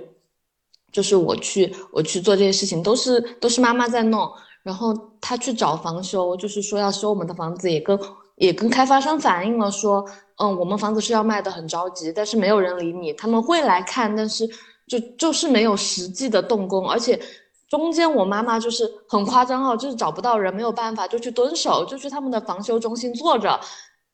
[0.90, 4.30] 就是我去我去做这些事情，都是都是妈妈在弄。
[4.62, 7.98] 然后她去找房修，就是说要修我们的房子，也跟。
[8.36, 10.04] 也跟开发商反映了，说，
[10.36, 14.48] 嗯，我们房子是要卖的，很着急，但是没有人理你，他们会来看，但是
[14.88, 17.20] 就就是没有实际的动工，而且
[17.68, 23.60] 中间我妈妈就是很夸张哦，就是找不到人，没有办法，就去蹲守，就去他们的防修中心坐着。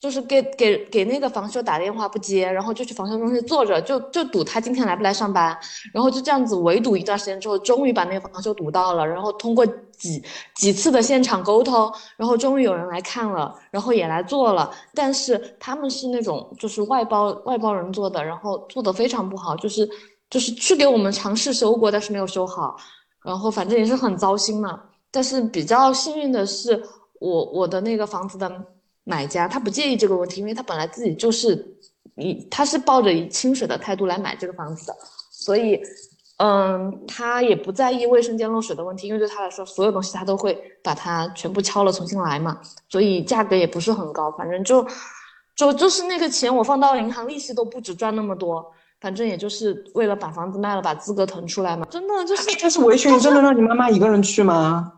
[0.00, 5.58] 就是给给给那个房修打电话不接，然后就去房修中心坐着，就就赌他今天来不来上班，
[5.92, 10.22] 然后就这样子围堵一段时间之后，终于把那个房修堵到了，然后通过几
[10.54, 19.88] 几次的现场沟通，然后终于有人来看了，然后也来做了，但是他们是那种就是外包外包人做的，然后做的非常不好，就是
[20.30, 22.76] 就是去给我们尝试修过，但是没有修好，
[23.24, 24.80] 然后反正也是很糟心嘛。
[25.11, 26.80] 但是比较幸运的是，
[27.18, 28.64] 我我的那个房子的。
[29.09, 31.66] 买家他不介意这个问题，因为他本来自己就是
[32.16, 34.94] 以他是抱着以清水的态度来买这个房子的，
[35.31, 35.81] 所以，
[36.37, 44.87] 嗯，他也不在意卫生间漏水的问题，因为对他来说，所有东西他都会把它全部敲了重新来嘛，所以价格也不是很高，反正就
[45.57, 52.42] 就就是那个钱我放到银行，利息都不止赚那么多，反正也就是为了把房子卖了，把资格腾出来嘛，真的就是。
[52.61, 54.92] 但是维权真的让你妈妈一个人去吗？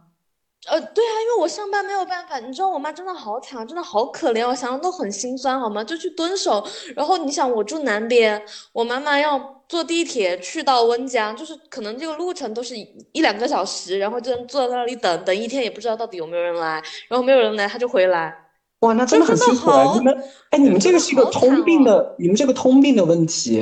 [0.70, 5.82] 呃，对啊，因为我上班没有办法，你知道我妈真的好惨，真的好可怜，我想想都很心酸，好吗？
[5.82, 8.40] 就去蹲守，然后你想我住南边，
[8.72, 18.32] 我妈妈要坐地铁去到温江，就是可能这个路程都是一两个小时，然后就坐在那里等等一天，也不知道到底有没有人来，然后没有人来，她就回来。
[18.80, 19.92] 哇，那真的很辛苦啊！
[19.96, 23.60] 你们，哎，你们这个是一个通病的，你们这个通病的问题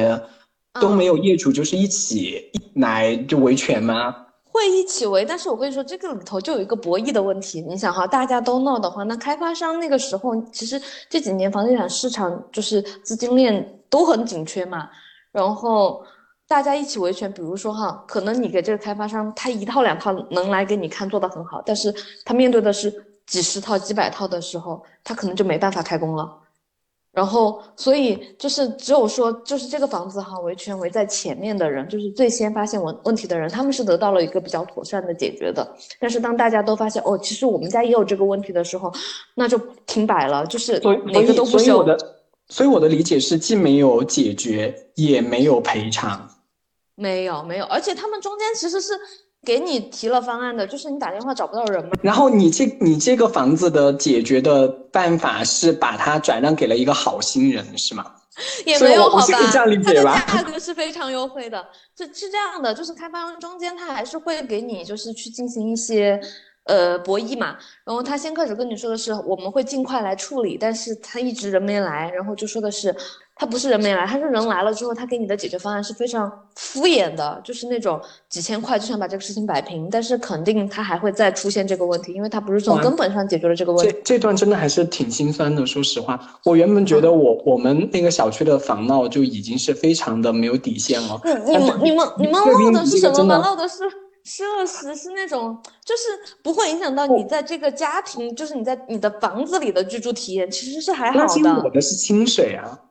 [0.78, 4.27] 都没有业主就是一起来就维权吗？
[4.58, 7.60] 会一起围，但是我跟你说，这个里头就有一个博弈的问题。
[7.62, 14.90] 你想哈，大家都闹的话，那开发商那个时候，其实这几年房地产市场就是资金链都很紧缺嘛。
[15.30, 16.04] 然后
[16.48, 21.94] 大家一起维权，比如说哈，可能你给这个开发商，他一套两套能来给你看做的很好，但是
[22.24, 22.92] 他面对的是
[23.26, 26.36] 几十套、几百套的时候，他可能就没办法开工了。
[27.18, 35.68] 然后，所以就是只有说，就是这个房子哈，维权围在前面的人，就是最先发现问问题的人，他们是得到了一个比较妥善的解决的。
[35.98, 38.92] 但是当大家都发现哦，其实我们家也有这个问题的时候，
[39.34, 41.64] 那就停摆了，就是哪个都不修。
[41.64, 41.98] 所以我的，
[42.48, 46.30] 所以我的理解是，既没有解决，也没有赔偿。
[46.94, 48.92] 没有，没有，而且他们中间其实是。
[49.44, 51.90] 给你提了方案的，就是你打电话找不到人吗？
[52.02, 58.04] 然后你这你这个房子的解决的办法是把它转让给了一个好心人，是吗？
[58.64, 66.20] 也没有好吧，它的价格是非常优惠的，是是这样的，就是开发商中间他还是会给你就是去进行一些
[66.68, 72.94] 呃博弈嘛，然后他先开始跟你说的是我们会尽快来处理，但是他一直人没来，然后就说的是。
[73.40, 83.92] 他不是人没来，他是人来了之后，他给你的解决方案是非常敷衍的，就是那种几千块就想把这个事情摆平，但是肯定他还会再出现这个问题，因为他不是从根本上解决了这个问题。
[83.92, 91.20] 这这段真的还是挺心酸的，说实话，我原本觉得我我们那个小区的防闹就已经是非常的没有底线了。
[91.24, 93.36] 你你们你们你们闹的是什么吗？
[93.38, 93.84] 闹的是
[94.28, 101.62] 设施，是那种就是不会影响到你在这个家庭，就是你在你的房子里的居住体验，其实是还好的。
[101.64, 102.84] 我的是清水啊。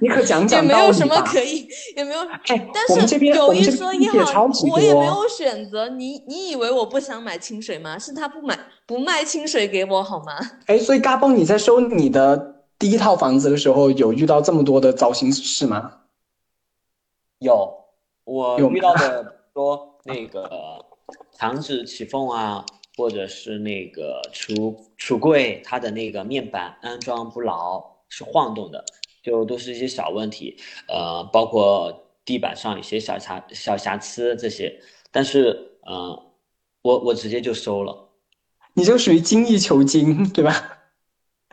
[0.00, 2.20] 你可讲 讲也没有什么可以，也没有。
[2.46, 5.86] 哎，但是有一说一哈，我也没有选择。
[5.90, 7.98] 你你以为我不想买清水吗？
[7.98, 10.38] 是他不买不卖清水给我好吗？
[10.64, 15.92] 哎，所以嘎嘣，你在收你的第一套房子的时候，有遇到这么多的糟心事吗？
[17.40, 17.70] 有，
[18.24, 20.84] 我遇到的多那个
[21.32, 22.64] 墙纸起缝啊，
[22.96, 28.84] 或者是那个橱橱柜它的那个面板安装不牢，是晃动的。
[29.22, 30.56] 就都是一些小问题，
[30.88, 31.92] 呃，包括
[32.24, 36.32] 地板上一些小瑕小瑕疵这些，但是，呃，
[36.82, 38.08] 我我直接就收了，
[38.72, 40.78] 你就属于精益求精，对吧？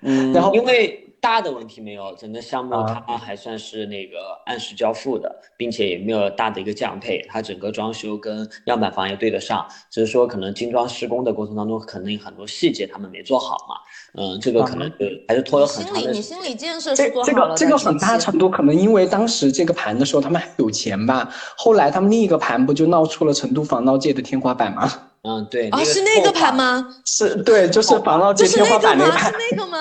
[0.02, 1.05] 嗯，然后因为。
[1.26, 16.00] 大的问题没有，整个项目它还算是那个按时交付的，并且也没有大的一个降配，它整个装修跟样板房也对得上，只是说可能精装施工的过程当中，可能很多细节他们没做好嘛，嗯，这个可能就还是拖了很长的。
[16.00, 24.92] 心理，你心理建设是这个这个很大程度可能因为当时这个盘的时候他们还有钱吧，后来他们另一个盘不就闹出了成都防闹界的天花板吗？
[25.28, 25.72] 嗯，对。
[25.72, 26.88] 哦，是那个盘吗？
[27.04, 29.32] 是对，就是防闹界天花板那个盘。
[29.32, 29.80] 是那个吗？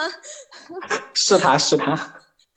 [1.14, 2.14] 是他是他，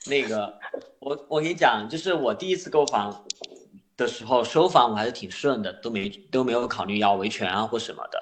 [0.08, 0.54] 那个
[1.00, 3.26] 我我跟你讲，就是我第一次购房
[3.96, 8.22] 的时候，收房我还是挺顺的，都没都没有考虑要维权啊或什么的。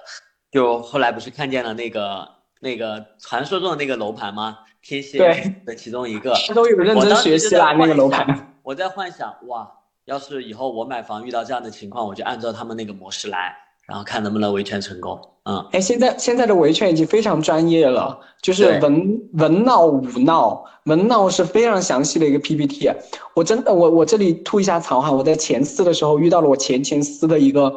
[0.51, 2.27] 就后来不是看见了那个
[2.59, 4.59] 那个传说中的那个楼盘吗？
[4.81, 5.17] 天蝎
[5.65, 8.55] 的其中一个， 都有认真学习啦那个楼盘。
[8.61, 9.69] 我在幻想哇，
[10.05, 13.55] 要是以后我买房遇到这样的情况，我就按照他们那个模式来。
[13.87, 15.19] 然后看能不能维权成功。
[15.47, 22.89] 嗯，哎，现在现在的维权已经非常专业了，就是文文闹武闹，文闹是非常详细的一个 PPT。
[23.35, 27.71] 我真的，我我这里吐一下槽哈，我在前四的时候遇到了我前前司的一个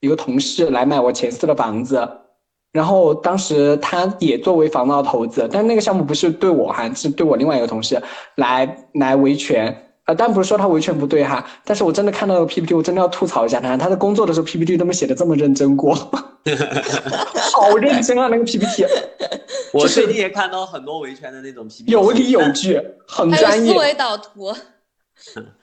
[0.00, 2.08] 一个同事来买我前司的房子，
[2.72, 8.02] 然后当时他也作为房闹投资，但那个项目不是对我哈，是对我另外一个同事
[8.36, 9.76] 来来维权。
[10.14, 13.76] 但不是说他维权不对哈，但是我真的看到了 PPT，我真的要吐槽一下他。
[13.76, 15.94] 他在工作的时候 PPT 都没写的这么认真过，
[17.52, 18.86] 好认真啊那个 PPT。
[19.72, 23.72] 我最近也看到很多维权的那种 PPT，有理有据，很专业。
[23.72, 24.46] 思维导图。
[24.46, 24.56] 啊，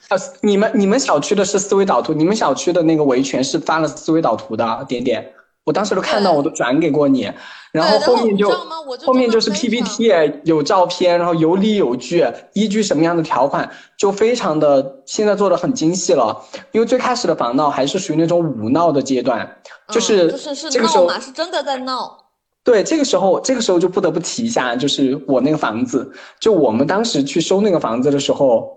[0.41, 5.33] 你们你们小区的是思维导图，你们小区的那个维权是发了思维导图的点点。
[5.67, 7.29] 我当时都看到，我都转给过你，
[7.73, 8.49] 然后后面就
[9.05, 10.09] 后面就是 PPT
[10.45, 16.41] 有照片，然后有理有据，依据什么样的条款，就非常的现在做的很精细了。
[16.71, 19.57] 因为最开始的防闹还是属于那种武闹的阶段，
[19.89, 22.17] 就是就是这个时候是真的在闹。
[22.63, 28.71] 对，这个时候这个时候就不得不提一下，就是我那个房子，就我们当时去收那个房子的时候，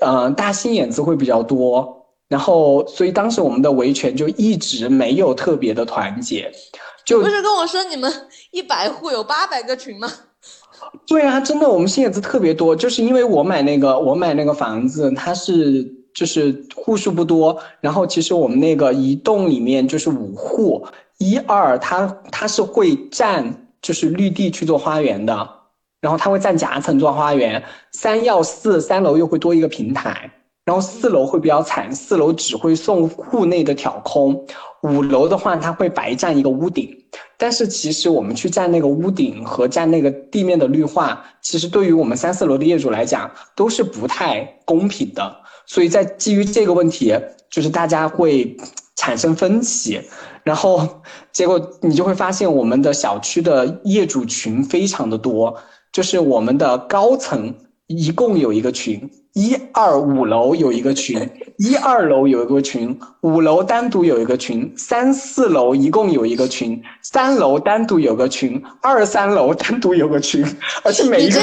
[0.00, 2.03] 嗯，大兴眼子会比较多。
[2.28, 6.50] 然后，所以当时我们的维权就一直没有特别的团结，
[7.04, 8.12] 就不是跟我说你们
[8.50, 10.10] 一百户有八百个群吗？
[11.06, 15.84] 对啊，真的，我们心眼子特别多，就是因为我买那个我买那个房子，它是
[16.14, 20.86] 就是户数不多，然后其实我们那个一栋里面就是五户，
[21.18, 25.48] 一二它它是会占就是绿地去做花园的，
[26.00, 27.62] 然后它会占夹层做花园，
[27.92, 30.30] 三要四三楼又会多一个平台。
[30.64, 34.46] 然后四楼会比较惨，四楼只会送户内的挑空，
[34.82, 36.88] 五楼的话它会白占一个屋顶。
[37.36, 45.36] 但是其实我们去占那个屋顶和占那个地面的绿化，其实对于我们三四楼的业主来讲都是不太公平的。
[45.66, 47.14] 所以在基于这个问题，
[47.50, 48.56] 就是大家会。
[48.96, 50.00] 产生分歧，
[50.44, 50.88] 然后
[51.32, 55.54] 结果你就会发现我们的小区的业主群非常的多，
[55.92, 57.52] 就是我们的高层
[57.88, 59.10] 一共有一个群。
[59.34, 61.28] 一二五楼有一个群，
[61.58, 70.44] 一二楼有一个群，五楼单独有一个群，三四楼一共有一个群，三楼单独有个群，二三楼单独有个群，
[70.84, 71.40] 而且每一个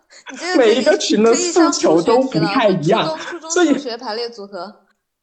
[0.56, 3.06] 每一个群的诉求都不太一样，
[3.50, 4.74] 所以学排列组合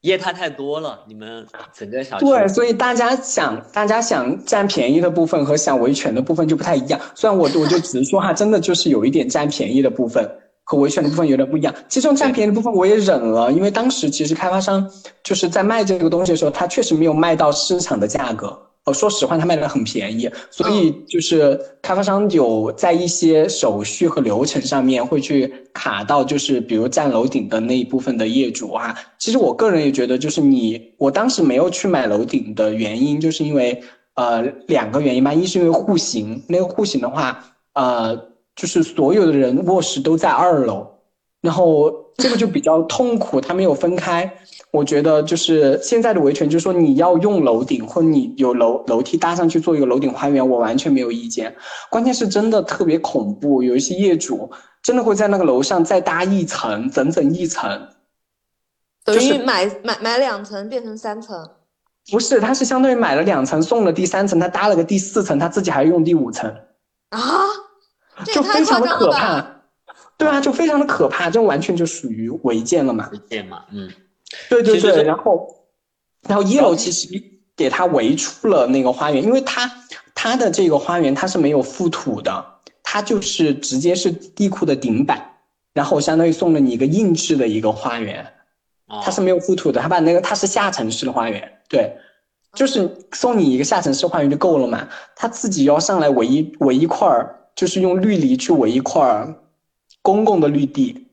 [0.01, 6.99] 业态太多了，你们整个小区对，所以大家想大家想占便宜的部分和想维权的部分就不太一样。
[7.16, 10.30] 虽然我我就直说哈，真的就是有一点占便宜的部分。
[10.64, 14.89] 和维权的部分有点不一样，其中占便宜的部分我也忍了，因为当时其实开发商
[15.24, 18.57] 就是在卖这个东西的时候，他确实没有卖到市场的价格。
[18.86, 28.93] 呃，说实话，他卖的很便宜，所以就是开发商有在一些手续和流程上面会去卡到，就是比如占楼顶的那一部分的业主啊。
[29.18, 33.82] 其实我个人也觉得，就是你我当时没有去买楼顶的原因，就是因为
[34.16, 37.43] 呃两个原因吧，一是因为户型，那个户型的话，
[37.76, 38.33] 呃。
[38.56, 40.88] 就是所有的人卧室都在二楼，
[41.41, 44.32] 然后这个就比较痛苦，它没有分开。
[44.72, 51.56] 我觉得就是现在的维权，就是说你要用楼顶，或你有楼楼梯搭上去做一个楼顶花园，我完全没有意见。
[51.89, 54.51] 关键是真的特别恐怖，有一些业主
[54.82, 57.88] 真的会在那个楼上再搭一层，整整一层，
[59.04, 61.49] 等于买买买两层变成三层。
[62.12, 66.54] 不是，他是相当于买了两层，送了第三层，他搭了个第四层，他自己还用第五层
[67.10, 67.20] 啊。
[68.26, 69.61] 就非常的可怕，
[70.18, 73.09] 对啊，就非常的可怕，这完全就属于违建了嘛？
[73.11, 73.89] 违建嘛，嗯，
[74.49, 75.47] 对对对，然后，
[76.28, 77.09] 然后一楼其实
[77.55, 79.70] 给他围出了那个花园，因为他
[80.14, 82.45] 他的这个花园他是没有覆土的，
[82.84, 85.20] 他就是直接是地库的顶板，
[85.74, 88.26] 然后相当于送了你一个硬质的一个花园，
[89.03, 91.95] 它是没有覆土的，它把那个它是下沉式的花园，对，
[92.53, 97.39] 就是送你一个下沉式花园就够了嘛，他自己要上来围一围一块儿。
[97.56, 99.28] 就是用绿篱去围一块
[100.01, 101.08] 公共的绿地，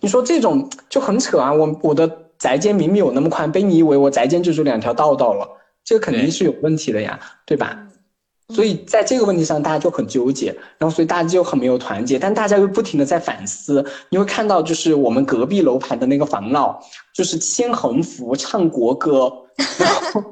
[0.00, 1.52] 你说这种就很扯啊！
[1.52, 5.48] 我我的宅间明明有那么宽，被你以为我宅间就只两条道道了，
[5.84, 7.86] 这个肯定是有问题的呀，对吧？
[8.54, 13.82] 所以在这个问题上，大家就很纠结，然后所以大家就很没有团结，但大家又不停的在反思。
[14.10, 16.78] 你会看到，就是我们隔壁楼盘的那个房闹，
[17.14, 19.32] 就是牵横幅、唱国歌，
[19.78, 20.22] 然后。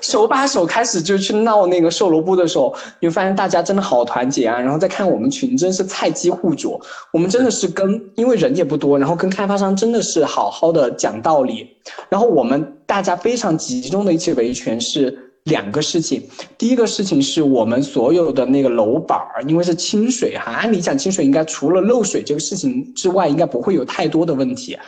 [0.00, 4.58] 手把手开始就去闹那个售楼部的时候，你会发现大家真的好团结啊！
[4.58, 6.80] 然后再看我们群，真是菜鸡互啄。
[7.12, 11.68] 我们真的是跟，因为人也不多，然后跟开发商真的是好好的讲道理。
[12.08, 16.22] 然后我们大家非常集中的一起维权是两个事情。
[16.56, 24.78] 第一个事情是我们所有的那个楼板儿，因为是清水哈，按理讲清水应该除了漏水这个事情之外，应该不会有太多的问题。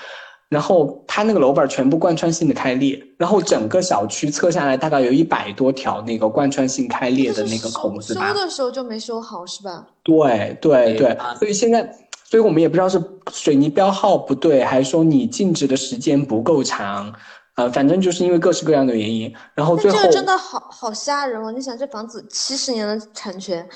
[0.53, 8.29] 然后它那个楼板全部贯穿性的开裂，然后整个小区测下来大概有一百多条那个贯穿性开裂的那个孔子吧。
[8.29, 9.87] 修的时候就没修好是吧？
[10.03, 11.83] 对对对，所以现在，
[12.25, 17.11] 所以我们也不知道是水泥标号不对，还是说你静止的时间不够长，
[17.57, 19.33] 呃，反正就是因为各式各样的原因。
[19.55, 21.51] 然后最后这个真的好好吓人哦！
[21.51, 23.67] 你想这房子七十年的产权，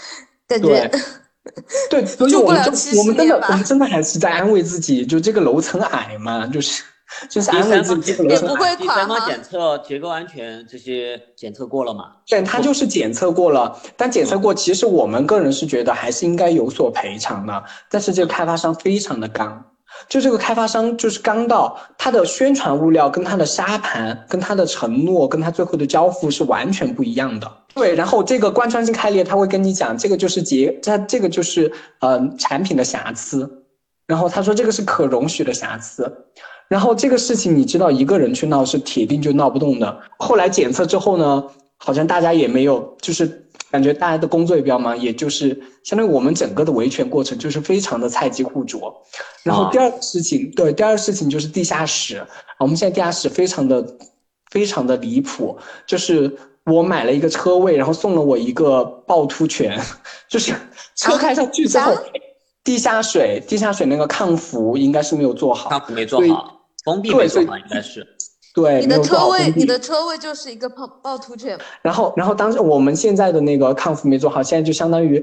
[0.46, 0.90] 感觉。
[1.90, 6.82] 对，所以我们就我们真的我们真的还是在安慰自己，就这个楼层矮嘛，就是
[7.28, 8.12] 就是安慰自己。
[8.24, 12.12] 也不会第三方检测结构安全这些检测过了嘛？
[12.26, 17.64] 对，他就是检测过了，但检测过，其实我们个人是觉得还是应该有所赔偿的。
[17.90, 19.64] 但是这个开发商非常的刚。
[20.08, 27.50] 就这个开发商就是刚到，他的宣传物料跟他的沙盘、跟他的承诺、跟他最后的交付是完全不一样的。
[27.74, 33.64] 对，然后这个贯穿性开裂，他会跟你讲，这个就是结，这这个就是呃产品的瑕疵。
[34.06, 36.10] 然后他说这个是可容许的瑕疵。
[36.68, 39.98] 然后这个事情你知道，一个人去闹是铁定就闹不动的。
[40.18, 41.44] 后来检测之后呢，
[41.76, 43.42] 好像大家也没有就是。
[43.76, 45.54] 感觉大家的工作也比较忙，也就是
[45.84, 48.90] 相当于我们整个的维权过程就是非常的菜鸡互啄。
[49.42, 52.26] 然后第二个事情，对，第二个事情就是地下室。
[52.58, 53.86] 我们现在地下室非常的
[54.50, 59.78] 非常的离谱，就是我买了一个车位，然后送了我一个趵突泉，
[60.26, 60.54] 就是
[60.94, 61.92] 车开上去之后，
[62.64, 68.15] 地下水地下水那个抗腐应该是没有做好，没做好，封闭没做好应该是。
[68.56, 71.58] 对，你的车位，你的车位就是一个趵趵突泉。
[71.82, 75.22] 然后，然后当时我们现在的那个抗腐没做好，现在就相当于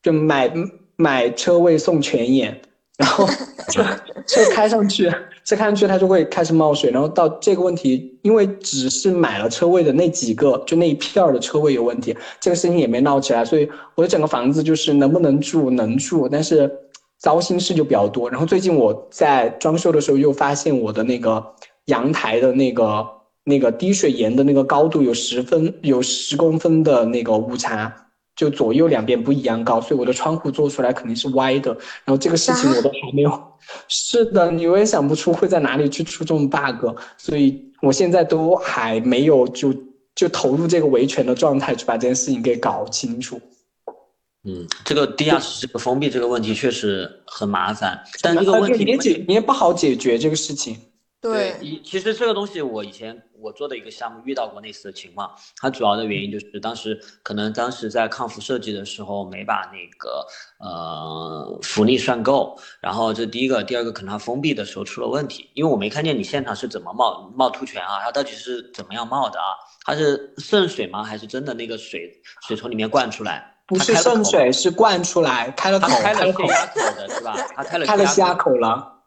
[0.00, 0.48] 就买
[0.94, 2.56] 买车位送泉眼，
[2.96, 3.26] 然后
[3.68, 3.84] 车
[4.28, 5.10] 车开上去，
[5.44, 6.88] 车开上去它就会开始冒水。
[6.92, 13.44] 然后到这个问题，因为只是买了车位的那几个，就那一片儿的车位有问题，这个事情也没闹起来。
[13.44, 16.70] 所以我的整个房子就是能不能住能住，但是
[17.18, 18.30] 糟心事就比较多。
[18.30, 21.44] 然后最近我在装修的时候又发现我的那个。
[21.88, 23.06] 阳台的那个
[23.44, 27.92] 那个滴水岩的那个高度有十分有十公分的那个误差，
[28.36, 31.72] 就左右两边不一样高，所以我的窗户做出来肯定是歪的。
[32.04, 33.42] 然后这个事情我都还没有，
[33.88, 39.74] 是的，你我也想不出会在哪里去出这种 bug，所以我现在都还没有就
[40.14, 43.40] 就投入这个维权的状态去把这件事情给搞清楚。
[44.44, 50.76] 嗯，这个地下室这个封闭这个问题确实很麻烦，但这个问题你也解你也不好解决这个事情。
[51.20, 60.24] 对，以其实这个东西我以前我做的一个项目遇到过类似的情况，它主要的原因就是当时可能当时在抗辐设计的时候没把那个
[60.60, 69.46] 呃浮力算够，然后这第一个，第二个可能它封闭的时候出了问题，因为我没看见你现场是怎么冒冒凸泉啊，它到底是怎么样冒的啊？
[69.84, 71.02] 它是渗水吗？
[71.02, 72.12] 还是真的那个水
[72.46, 73.56] 水从里面灌出来？
[73.66, 77.34] 不是渗水，是灌出来，开了口，开了口的是吧？
[77.56, 78.97] 它开了开了虾口了。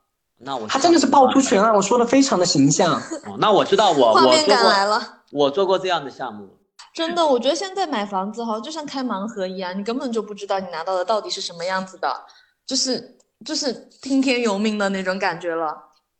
[0.43, 1.71] 那我他真的是趵突泉啊！
[1.73, 2.93] 我说的非常的形象。
[3.25, 5.19] 哦，那我知道我画面感来了。
[5.31, 6.49] 我做过这样的项目。
[6.93, 12.25] 真的，我觉得现在买房子哈，就像开盲盒一样，你根本就不知道你拿到的到底是什么样子的，
[12.65, 13.71] 就是就是
[14.01, 15.77] 听天由命的那种感觉了。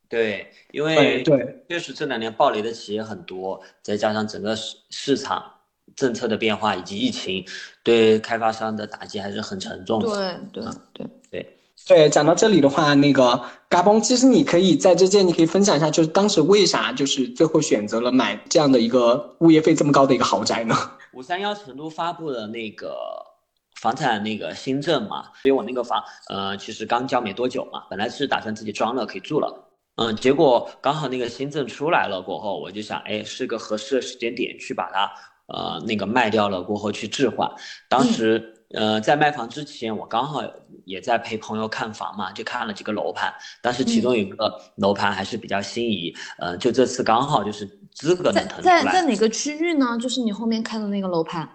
[0.07, 5.43] 对，因为对，确实这两年暴雷的企业很多，再加上整个市市场
[5.95, 7.45] 政策的变化以及疫情，
[7.83, 10.07] 对开发商的打击还是很沉重的。
[10.07, 11.09] 对对对对。
[11.31, 11.57] 对，
[12.09, 20.75] 讲到这里的话，那个嘎嘣，其实你可以在这间，你可以分享一下，就是当时为啥就是最后选择了买这样的一个物业费这么高的一个豪宅呢？
[21.13, 22.95] 五三幺成都发布的那个
[23.81, 29.67] 房产那个新政嘛，所以我那个房，呃，其实刚交没多久嘛，本来是打算自己装了可以住了，
[29.97, 35.11] 嗯，结果刚好那个新政出来了过后，我就想，哎，是个合适的时间点去把它，
[35.47, 37.49] 呃，那个卖掉了过后去置换，
[37.89, 38.57] 当时。
[38.73, 40.41] 呃，在卖房之前，我刚好
[40.85, 48.83] 也在陪朋友看房嘛，就看了几个楼盘，但是其中有一个楼盘还是比较心仪，呃，就这次刚好就是资格能腾出来。
[48.83, 49.97] 在在哪个区域呢？
[49.99, 51.47] 就是你后面看的那个楼盘。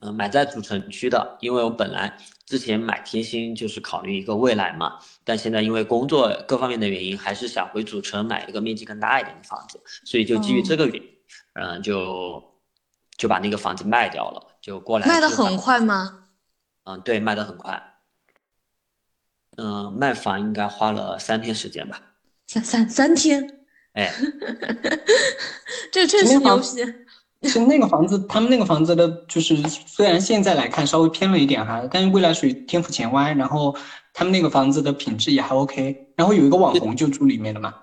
[0.00, 11.02] 嗯，买在主城区的，因为我本来之前买天心就是考虑一个未来嘛，但现在因为工作各方面的原因，还是想回主城买一个面积更大一点的房子，所以就基于这个原因，
[11.54, 12.40] 嗯，就
[13.16, 15.06] 就把那个房子卖掉了，就过来。
[15.08, 16.26] 卖的很快吗？
[16.88, 17.80] 嗯，对，卖的很快。
[19.58, 22.00] 嗯，卖房应该花了三天时间吧？
[22.46, 23.46] 三三三天？
[23.92, 24.10] 哎，
[25.92, 26.64] 这确实牛皮。
[27.42, 33.76] 其实那个房子，他们那个房子的，就是虽然现在来看稍微偏了一点哈，但是未来属于天府前湾，然后
[34.14, 36.12] 他们那个房子的品质也还 OK。
[36.16, 37.74] 然后有一个网红就住里面的嘛，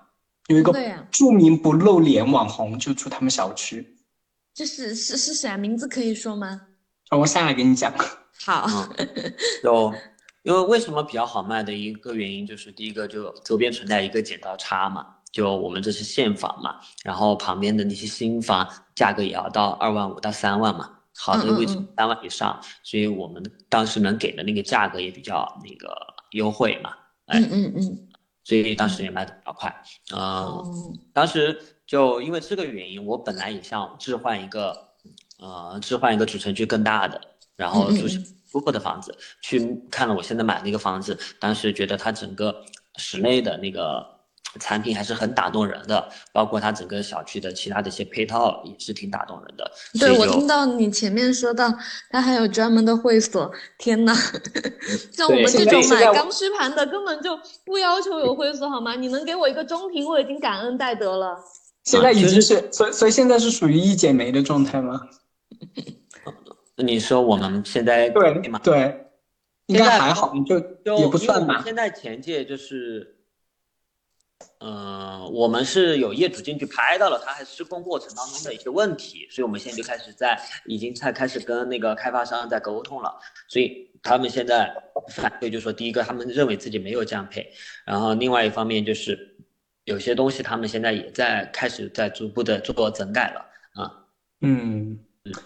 [0.48, 0.72] 有一个
[1.10, 3.96] 著名不露脸网红就住他们小区。
[4.52, 5.56] 这是是是谁啊？
[5.56, 6.62] 名字可以说吗？
[7.10, 7.94] 让我下来给你讲。
[8.44, 8.88] 好，
[9.62, 9.92] 就
[10.42, 25.92] 因为为什么比较好卖的一个原因，就是第一个就周边存在一个剪刀差嘛，就我们这是现房嘛，然后旁边的那些新房价格也要到二万五到三万嘛，好的位置三万以上，所以我们当时能给的那个价格也比较那个
[26.30, 26.94] 优惠嘛，
[27.26, 28.08] 嗯嗯嗯，
[28.44, 29.82] 所以当时也卖的比较快，
[30.14, 30.62] 嗯，
[31.12, 34.90] 当时就因为这个原因，我本来也想置换一个，
[35.40, 37.20] 呃，置换一个主城区更大的。
[37.56, 38.06] 然后租
[38.50, 42.54] 租过的房子，去看了我现在买那个房子，当时觉得它整个
[42.96, 44.04] 室内的那个
[44.60, 49.70] 产品还是很打动人的，包括它整个小区的其他的一些配套也是挺打动人的。
[49.98, 51.72] 对我听到你前面说到
[52.10, 54.14] 它还有专门的会所，天呐，
[55.12, 58.94] 像我们这种买刚需盘的根本就不要求有会所好吗？
[58.94, 61.36] 你能给我一个中庭，我已经感恩戴德了。
[61.84, 65.00] 现在已经是，所以所以现在是属于一剪梅的状态吗？
[66.76, 68.60] 那你说我们现在对吗？
[68.62, 69.06] 对，
[69.66, 70.58] 应该还好，就
[70.98, 71.62] 也不算吧。
[71.64, 73.16] 现在前届就是，
[74.58, 83.18] 嗯，我们是有业主进去拍到了他还施工过程当中的一些问题，所以我们现在就开始在已经在开始跟那个开发商在沟通了。
[83.48, 84.70] 所以他们现在
[85.08, 87.50] 反对，就说第一个他们认为自己没有降配，
[87.86, 89.36] 然后另外一方面就是
[89.84, 93.46] 有些东西他们现在也在开始在逐步的做整改了
[93.82, 94.04] 啊。
[94.42, 94.98] 嗯。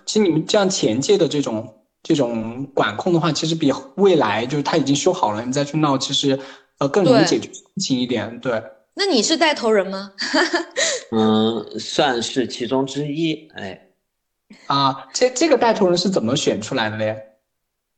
[0.06, 6.38] 其实你们这样前界的这种这种管控的话，其实比未来就是他已经修好了，你再去闹，其实
[6.78, 8.40] 呃更容易解决事情一点。
[8.40, 8.62] 对。
[8.94, 10.12] 那你是带头人吗？
[11.12, 13.48] 嗯，算是其中之一。
[13.54, 13.86] 哎。
[14.66, 17.16] 啊，这这个带头人是怎么选出来的嘞？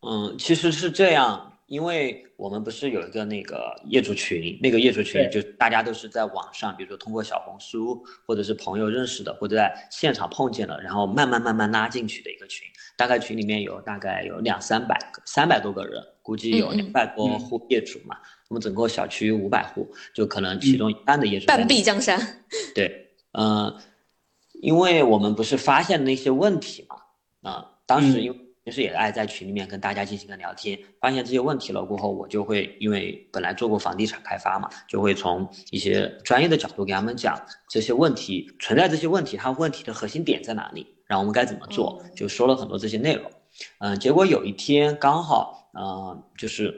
[0.07, 1.52] 嗯，其实是这样。
[1.73, 12.68] 因为我们不是有一个那个业主群，那个业主群就大家都是在网上，比如说通过小红书或者是朋友认识的，或者在现场碰见了，然后慢慢慢慢拉进去的一个群。
[12.95, 18.18] 大概群里面有大概有两三百个，三百多个人，估计有两百多户业主嘛。
[18.51, 22.45] 我们整个小区五百户，就可能其中一半的业主半壁江山。
[22.75, 23.75] 对，嗯，
[24.61, 37.37] 因为我们不是发现那些问题嘛，啊，当时因为平时也爱在群里面跟大家进行个聊天，发现这些问题了过后，我就会因为本来做过房地产开发嘛，就会从一些专业的角度给他们讲
[37.69, 43.29] 这些问题存在这些问题，它问题的核心点在哪里，然后我们该怎么做，就说了很多这些内容。
[43.81, 46.73] 嗯，结果有一天刚好，呃，就是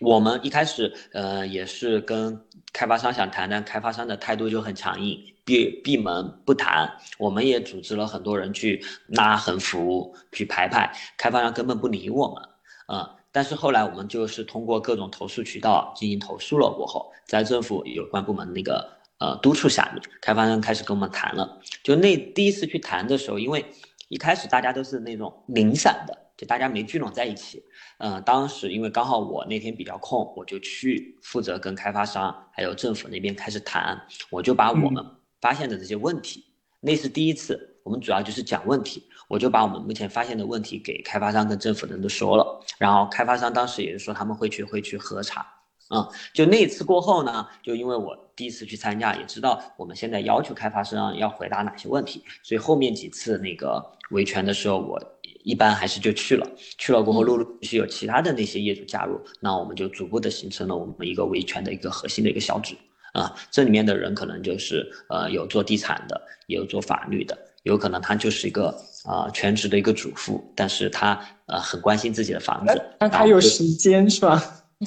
[0.00, 2.40] 我们一开始，呃，也是跟
[2.72, 6.90] 开发商想谈，但开发商的态度就很强硬，闭闭门不谈。
[7.18, 12.42] 我们也组织了很多人去拉横幅，去排排，开发商根本不理我们。
[12.88, 18.88] 嗯，但是后来我们就是通过各种投诉渠道进行投诉了过后，在政府有关部门那个
[19.18, 21.60] 呃督促下面，开发商开始跟我们谈了。
[21.82, 23.64] 就那第一次去谈的时候，因为。
[24.10, 27.64] 一开始大家都是那种零散的，就大家没聚拢在一起。
[27.98, 33.98] 嗯，当时因为刚好我那天比较空，我就去负责跟开发商还有政府那边开始谈。
[34.30, 35.02] 我就把我们
[35.44, 36.42] 发现的这些问题，
[36.80, 39.04] 那是第一次，我们主要就是讲问题。
[39.28, 42.64] 我就把我们目前发现的问题给开发商跟政府的人都说了。
[42.78, 45.46] 然后开发商当时也是说他们会去会去核查。
[45.90, 54.98] 嗯，就那次过后呢，就因为我第一次去参加，也知道我们现在要求开发商要回答哪些问题，所以后面几次那个维权的时候，我
[55.42, 56.50] 一般还是就去了。
[56.78, 62.74] 去了过后，陆陆续续有其他的那些业主加入，那我们就逐步的形成了我们一个维权的一个核心的一个小组。
[63.14, 74.42] 啊，这里面的人可能就是呃有做地产的，也有做法律的，有可能他就是一个啊全职的一个主妇，但是他呃很关心自己的房子，但他有时间是吧？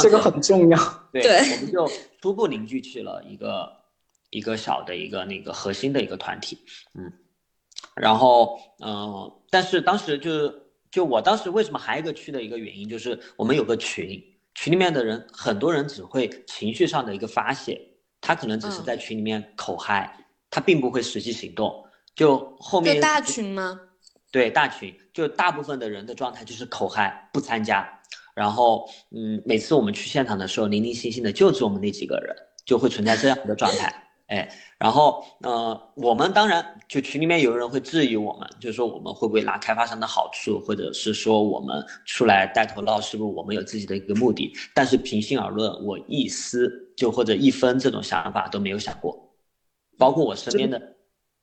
[0.00, 0.78] 这个很重要。
[1.12, 1.90] 对，我们就
[2.22, 3.70] 初步凝聚起了一个
[4.30, 6.56] 一个小的一个那个核心的一个团体，
[6.94, 7.12] 嗯，
[7.96, 14.22] 然后嗯，但是当时就是就我当时为什么还有一个去的一个原因，就是我们有个群，
[14.60, 17.80] 群里面的人很多人只会情绪上的一个发泄，
[18.20, 20.12] 他可能只是在群里面口嗨，
[20.50, 21.72] 他并不会实际行动。
[22.16, 23.78] 就后面大群吗？
[24.32, 27.88] 对，大群就大部分的人的状态就是口嗨，不参加。
[28.34, 32.34] 然后，嗯，每次我们去现场的时候，零零星星的，就只我们那几个人，
[32.66, 34.46] 就会存在这样的状态，哎，
[34.78, 44.52] 然后，呃，我们当然就群里面有人会质疑我们，就是说我们会不会拿开发商的好处，或者是说我们出来带头闹，是不是我们有自己的一个目的？
[44.74, 49.18] 但是平心而论，我一丝就或者一分这种想法都没有想过，
[49.96, 50.78] 包括我身边的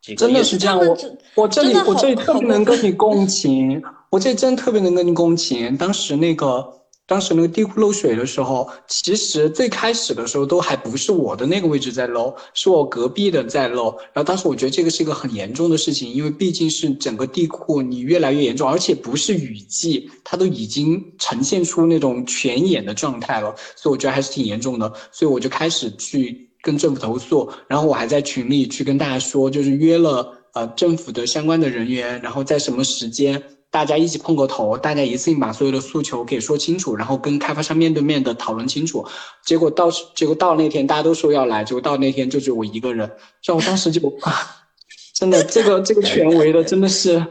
[0.02, 0.96] 几个，真的是这样，我
[1.34, 3.82] 我这里我这里特别能跟你共情，
[4.12, 6.85] 我这真特别能跟你共情，当时那个。
[7.08, 13.92] 当时那个地库漏水的时候，其实最开始的时候都还不是我的那个位置在漏，是我隔壁的在漏。
[14.12, 24.92] 然后当时我觉得这个是一个很严重的事情，因为毕竟是整个地库你越来越严重，而且不是雨季，它都已经呈现出那种泉眼的状态了，所以我觉得还是挺严重的。
[25.12, 33.44] 所以我就开始去跟政府投诉，然后我还在群里去跟大家说，就是约了呃政府的相关的人员，然后在什么时间。
[33.76, 39.06] 大家一起碰个头，大家一次性把所有的诉求给说清楚，然后跟开发商面对面的讨论清楚。
[39.44, 43.12] 结果到结果到那天，大家都说要来，结果到那天就只有我一个人。
[43.42, 44.32] 像我当时就啊，
[45.14, 47.22] 真的这个这个权威的真的是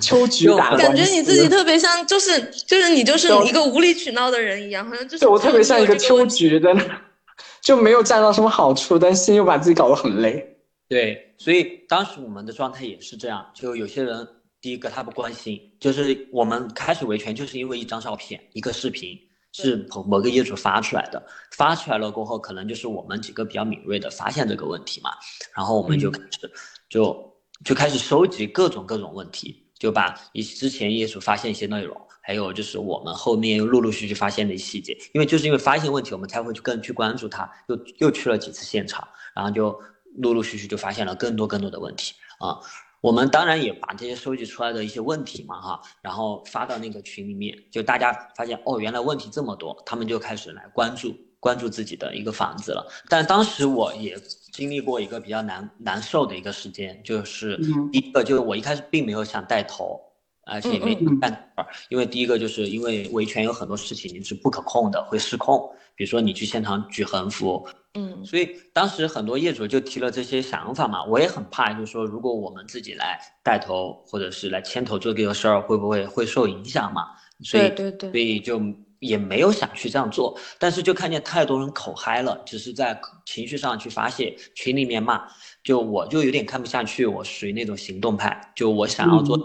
[0.00, 5.28] 秋菊打 感觉你自己特别像，就是就是你就是一个无理取闹的人一样，好像就是对。
[5.28, 6.76] 我特别像一个秋菊的，
[7.62, 10.56] 就没有占到什么好处，但是又把自己搞得很累。
[10.88, 14.26] 对，所以当时我们的状态也是这样，就有些人。
[14.62, 19.18] 第一个他不关心，就是我们开始维权，就是因为一张照片、一个视频
[19.52, 25.10] 是某某个业主发出来的，发出来了过后，可能就是我们几个比较敏锐的发现这个问题嘛，
[25.54, 26.50] 然后我们就开始
[26.88, 39.76] 就就开始收集各种各种问题，就把一之前业主发现一些内容，还有就是我们后面又陆陆续续发现的一些细节，因为就是因为发现问题，我们才会去更去关注它，又又去了几次现场，然后就
[40.18, 42.60] 陆陆续续就发现了更多更多的问题啊。
[43.02, 52.86] 我们当然也把这些收集出来的一些问题嘛，哈，然后发到那个群里面，就大家发现哦，原来问题这么多，他们就开始来关注关注自己的一个房子了。
[53.08, 54.16] 但当时我也
[54.52, 57.58] 经历过一个比较难难受的一个时间，就是
[57.90, 60.00] 第一个就是我一开始并没有想带头，
[60.44, 61.50] 而且也没干，
[61.88, 65.58] 因为第一个就是因为维权有很多事情是不可控的，会失控，
[65.94, 67.66] 比如说你去现场举横幅。
[67.94, 77.08] 嗯，所以当时很多业主就提了这些想法嘛，我也很怕，就是说如果我们自己来带头或者是来牵头做这个事儿，会不会会受影响嘛？
[77.44, 78.60] 所以对对，所以就
[79.00, 85.22] 也没有想去这样做，但是就看见太多人口嗨了，只是在情绪上去发泄，群里面骂，
[85.62, 89.36] 就我就有点看不下去，我属于那种行动派，就我想要做，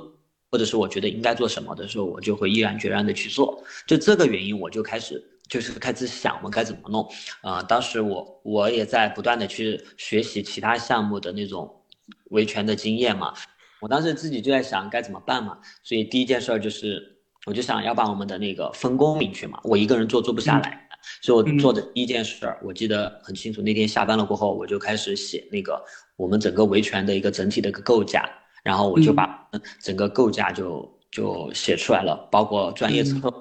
[0.50, 7.08] 或者是我觉得应该做什么的时候，我就会毅然决然的去做，就这个原因，我就开始就是开始想我们该怎么弄
[7.42, 7.62] 啊。
[7.64, 11.84] 当时我我也在不断的去学习其他项目的那种
[12.32, 13.34] 维权的经验嘛。
[13.80, 20.90] 我当时自己就在想该怎么办嘛，所以第一件事就是，我就想要把我们的那个分工明确嘛，我一个人做做不下来，
[21.22, 25.80] 所以我做的第一件事，我记得很清楚，那天下班了过后，我就开始写那个
[26.16, 28.28] 我们整个维权的一个整体的一个构架，
[28.68, 29.50] 然后我就把
[29.80, 33.34] 整个构架就就写出来了，包括专业策，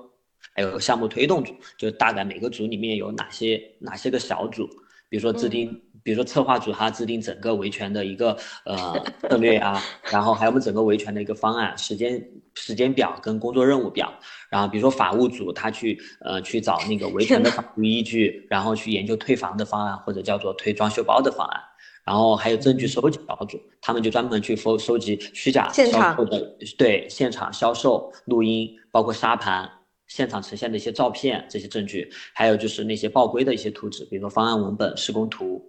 [0.54, 4.68] 还有项目推动组，就大概每个组里面有哪些哪些个小组，
[5.08, 5.82] 比如说制定。
[6.06, 12.24] 比如说策划组，他制定整个维权的一个呃策略啊，然后还有我们整个维权的一个方案、时间
[12.54, 14.12] 时间表跟工作任务表。
[14.48, 21.60] 然后比如说法务组，他去呃去找那个维权的法律依据，然后去研究退房的方案或者叫做推装修包的方案。
[22.06, 29.70] 然后还有证据收集小组，他们就专门去收收集虚假销售的对现场销售录音，包括沙盘。
[30.06, 35.60] 现场呈现的一些照片这些证据，还有就是那些报规的一些图纸，比如说方案文本、施工图。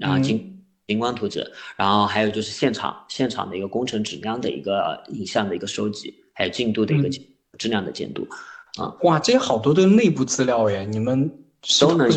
[0.00, 7.10] 然后景景观图纸，然后还有就是现场现场的一个工程质量的一个影像的一个收集，还有进度的一个
[7.58, 8.26] 质量的监督，
[8.78, 11.30] 啊，哇，这些好多都是内部资料耶，你们
[11.78, 12.08] 都能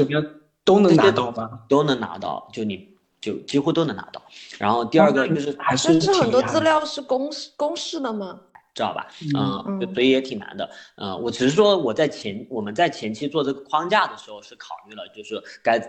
[0.64, 1.60] 都能拿到吗？
[1.68, 2.95] 都能拿到，就你
[3.26, 4.22] 就几乎都能拿到。
[4.60, 8.40] 然后第二个就是还是很多资料是公示公示的吗？
[8.74, 9.08] 知道吧？
[9.34, 10.70] 嗯，所以也挺难的。
[10.98, 15.82] 嗯，我只是说我在前我们在前期做这个框架的时候是考虑了，就是该。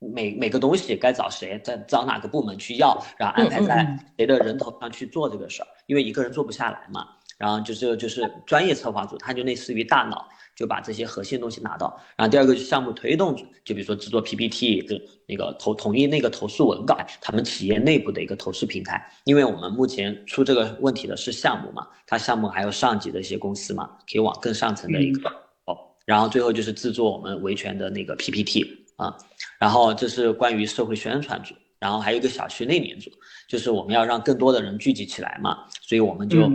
[0.00, 7.08] 每每个东西该找谁，在找哪个部门去要，然后安排在谁的人头上去做这个事儿，因为一个人做不下来嘛。
[7.38, 12.00] 然后就是就是专业策划组，它就类似于大脑，就把这些核心东西拿到。
[12.16, 19.04] 然后第二个是项目推动组，就比如说制作 PPT，就那个投统一那个投诉文稿，他们企业内部的一个投诉平台。
[19.24, 25.28] 因为我们目前出这个问题的是项目嘛，它项目还有上级的一些公司嘛，可以往更上层的一个
[25.64, 25.76] 哦。
[26.04, 28.80] 然后最后就是制作我们维权的那个 PPT。
[28.96, 29.12] 啊，
[29.58, 33.10] 然后这是关于社会宣传组，然后还有一个小区内联组，
[33.48, 36.48] 就是我们要让更多的人聚集起来嘛，所以我们就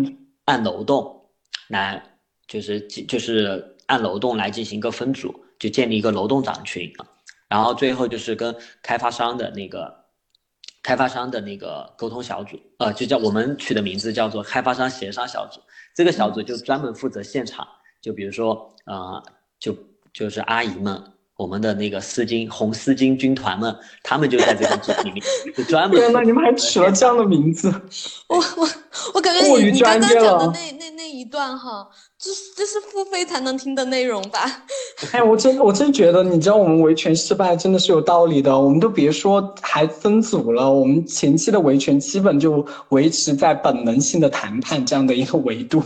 [0.49, 1.29] 按楼栋
[1.67, 2.03] 来，
[2.47, 7.05] 就是就是按楼栋来进行一个分组，就建立一个楼栋长群啊，
[7.47, 9.93] 然后最后就是跟开发商的那个
[10.81, 15.61] 开发商的那个沟通小组，呃，就叫我们取的名字叫做开发商协商小组，
[15.93, 17.67] 这个小组就专门负责现场，
[18.01, 19.21] 就比如说呃，
[19.59, 19.77] 就
[20.11, 20.99] 就是阿姨们。
[21.39, 23.73] 我们的那个丝巾红丝巾军团们，
[24.03, 25.23] 他们就在这个组里面，
[25.55, 25.97] 就专门。
[25.97, 27.69] 天呐，你们还取了这样的名字！
[28.27, 28.67] 我我
[29.13, 31.87] 我感觉你你刚刚讲的那那那一段哈，
[32.17, 34.65] 这这是付费才能听的内容吧？
[35.13, 38.59] 哎，我真我真觉得，你知道我们维权失败真的是有道理的。
[38.59, 45.81] 我们都别说还分组了，我们前期的维权基本就维持在本能性的谈判这样的一个维度。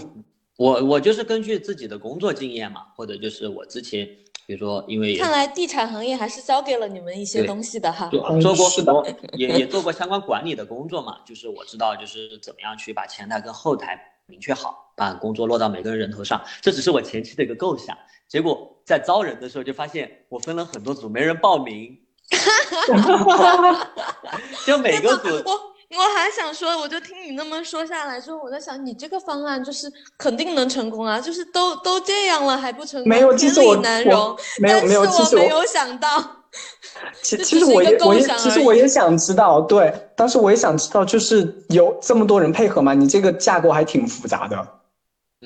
[0.57, 4.09] 我我就是根据自己的工作经验嘛，或者就是我之前。
[4.45, 8.09] 比如说，因为看来地产行业还是交给了你们一些东西的哈。
[8.09, 11.17] 做过很多，也也做过相关管理的工作嘛。
[11.25, 16.41] 就是我知道，就是怎么样去把前台跟后台明确好，把工作落到每个人人头上。
[16.61, 17.97] 这只是我前期的一个构想。
[18.27, 21.97] 结果在招人的时候就发现，我分了很多组，没人报名。
[24.65, 25.29] 就每个组。
[25.95, 34.35] 我还想说，我就听你那么说下来之后，我在想，你这个方案就是肯定能成功啊，就是都都这样了还不成功，没有，其实我难容。
[34.59, 36.07] 没有没有，其实我没有想到。
[37.23, 44.67] 其 其实我也我也其实我也想知道，对，当时我也想知道，就是有这么多人配合嘛，你这个架构还挺复杂的，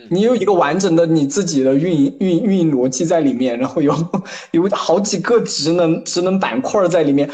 [0.09, 3.95] 你有一个完整的你自己的运营运运营逻辑在里面，然后有
[4.51, 7.29] 有好几个职能职能板块在里面。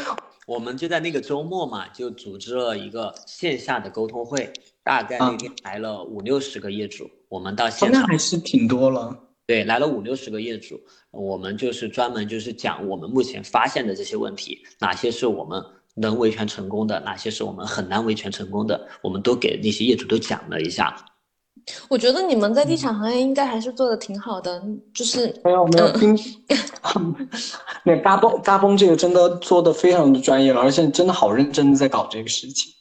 [0.46, 9.18] 我们就在那个周末嘛，就组织了一个线下的沟通会，大概那天来了五六十个业主，我们到现场还是挺多了。
[9.46, 10.80] 对，来了五六十个业主，
[11.10, 15.62] 我们就是专门就是讲我们目前发现的这些问题，哪些是我们
[15.94, 20.96] 能维权成功的，哪些是我们很难维权成功的，我们都给那些业主都讲了一下。
[21.88, 24.62] 我觉得你们在地产行业应该还是做的挺好的，
[24.92, 25.86] 就是没有没有，
[27.84, 32.72] 那嘎嘣嘎嘣这个真的做的非常的专业了，而且真的好认真的在搞这个事情。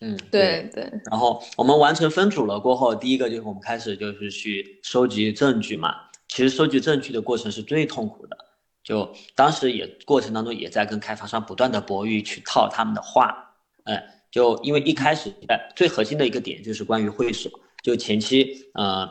[0.00, 0.90] 嗯，对对。
[1.10, 5.94] 然后我们完成分组了过后，第一个就是我们开始就是去收集证据嘛。
[6.28, 8.36] 其实收集证据的过程是最痛苦的，
[8.82, 13.36] 就当时也过程当中也在跟开发商不断的博弈去套他们的话，
[13.84, 15.30] 哎，就因为一开始
[15.76, 17.50] 最核心的一个点就是关于会所。
[17.82, 19.08] 就前期，呃，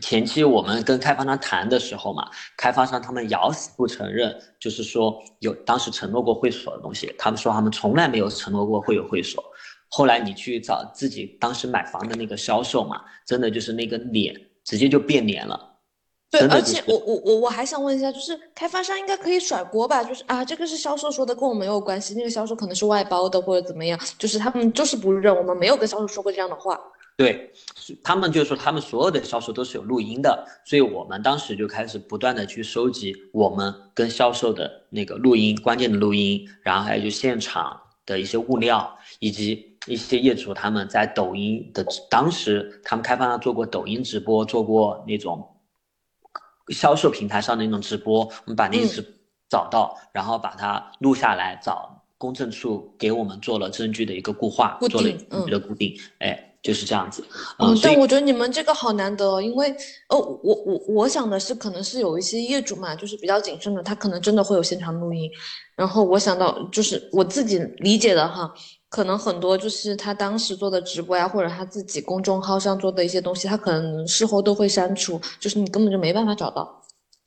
[0.00, 9.42] 前期我们跟开发商谈的时候嘛，开发商他们咬死不承认，就是说有当时承诺过会所的东西，他们说他们从来没有承诺过会有会所。
[9.88, 15.76] 后来你去找自己当时买房的那个销售嘛，真的就是那个脸直接就变脸了，
[16.30, 20.02] 对，而且我我我我还想问一下，就是开发商应该可以甩锅吧？
[20.02, 22.12] 就是啊，这个是销售说的，跟我们没有关系。
[22.14, 26.80] 那个销售可能是外包的或者怎么样，就是他们就是不认，我们没有跟销售说过这样的话。
[27.16, 27.52] 对，
[28.02, 45.50] 他们就是说他们所有的销售都是有录音的，所以我们当时就开始不断的去收集我们跟销售的那个录音，关键的录音，然后还有就现场的一些物料，以及一些业主他们在抖音的当时他们开发商做过抖音直播，做过那种。
[46.68, 49.04] 销售平台上的那种直播，我们把那直
[49.50, 57.22] 找到，然后把它录下来，找公证处给我们做了证据的一个固化，做了证据的固定，哎，就是这样子。
[57.58, 59.70] 嗯，但我觉得你们这个好难得，因为
[60.08, 65.30] 哦，我我我想的是，可能是有一些业主嘛，就是比较谨慎的，他可能真的会有现场录音，
[65.76, 68.52] 然后我想到就是我自己理解的哈。
[68.88, 76.80] 可能很多就是他当时做的直播呀，或者他自己公众号上做的一些东西，他可能事后都会删除，就是你根本就没办法找到。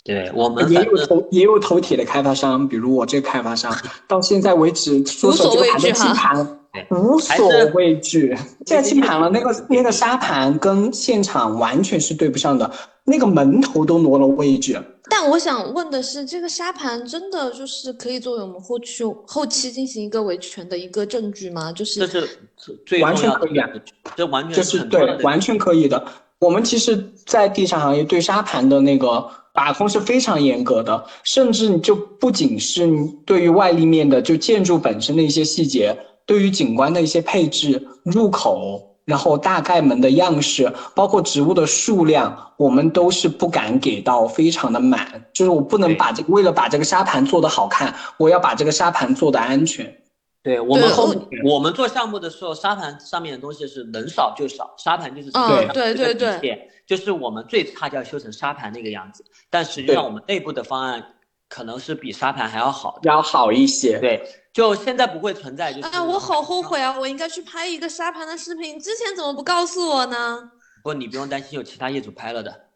[0.05, 3.75] 对我们也有头也有头铁的开发商，比如我这个开发商，
[4.07, 6.47] 到现在为止，无所畏惧哈，
[6.89, 7.35] 无所
[7.73, 8.35] 畏惧。
[8.65, 12.71] 现在清盘了，那个那个沙盘跟现场完全是对不上的，
[13.03, 14.81] 那个门头都挪了位置。
[15.09, 21.71] 但我想问的是，这个沙盘真的就是可以作为我们后期后期进行一个维权的一个证据吗？
[21.71, 22.39] 就是这是
[22.85, 23.69] 最完全可以啊，
[24.15, 26.05] 这完全就是对，完全可以的。
[26.39, 29.29] 我们其实，在地产行业对沙盘的那个。
[29.57, 32.87] 把控是非常严格的，甚至你就不仅是
[33.25, 35.97] 对于外立面的，就建筑本身的一些细节，
[36.27, 49.97] 对于景观的一些配置、入口，然后大概门的样式，包括植物的数量，我们都是不敢给到非常的满，就是我不能把这个为了把这个沙盘做得好看，我要把这个沙盘做得安全。
[50.43, 51.13] 对我们后
[51.43, 59.25] 我们做项目的时候，沙盘上面的东西是能少就少，沙盘就是对对对对，就是我们最差就要修成沙盘那个样子。
[59.49, 61.03] 但实际上我们内部的方案
[61.49, 63.99] 可能是比沙盘还要好，要好一些。
[63.99, 64.21] 对，
[64.57, 65.71] 就现在不会存在。
[65.71, 66.97] 就是啊，我好后悔啊！
[66.99, 70.49] 我应该去拍一个沙盘的视频，之前怎么不告诉我呢？
[70.81, 72.69] 不，你不用担心，有其他业主拍了的，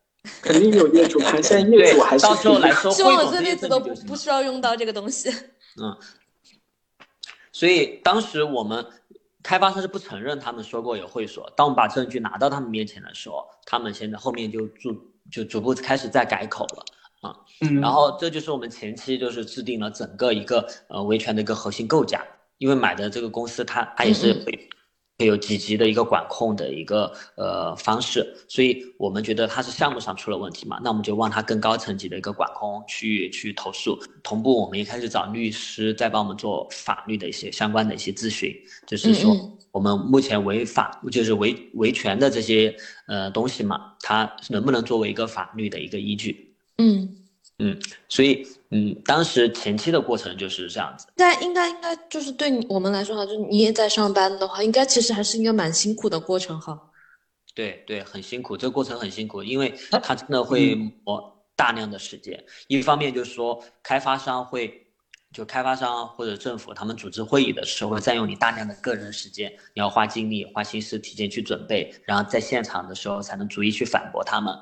[0.44, 1.42] 肯定有业主拍。
[1.42, 5.32] 现在业主还是到时候来说，希望我这辈子都不不需要用到这个东西。
[5.82, 5.98] 嗯。
[7.52, 8.86] 所以当时我们
[9.42, 11.52] 开发商是不承认他们说过有会所。
[11.58, 14.96] 当我们把证据拿到他们面前的时候，他们现在后面就逐
[15.32, 16.86] 就逐步开始在改口了
[17.22, 17.36] 啊。
[17.62, 17.80] 嗯。
[17.80, 22.22] 然后这就是我们前期就是制定了整个一个呃维权的一个核心构架，
[22.58, 24.70] 因为买的这个公司它它也是会。
[25.24, 33.96] 有几级的一个管控的一个呃方式，所以我们觉得它是项目上出了问题嘛，那我们就往它更高层级的一个管控区域去投诉。
[34.24, 38.52] 同步，我们也开始找律师，在帮我们做法律的一些相关的一些咨询，
[38.88, 39.38] 就是说
[39.70, 46.51] 我们目前违法就是维维权的这些呃东西嘛，它能不能作为一个法律的一个依据？
[46.82, 47.18] 嗯。
[47.60, 47.80] 嗯，
[48.10, 51.06] 所以嗯，当时前期的过程就是这样子。
[51.16, 56.82] 那应该应该就是对我们来说哈，就是你也在上班的话，应该其实还是一个蛮辛苦的过程哈。
[57.54, 59.72] 对对，很辛苦，这个过程很辛苦，因为
[60.02, 60.74] 它真的会
[61.04, 62.44] 磨大量的时间。
[62.68, 64.81] 一方面就是说，开发商会。
[65.34, 74.54] 就开发商或者政府，他们组织会议的时候，会占用你大量的个人时间，你要花精力、花心思提前去准备，然后在现场的时候才能逐一去反驳他们。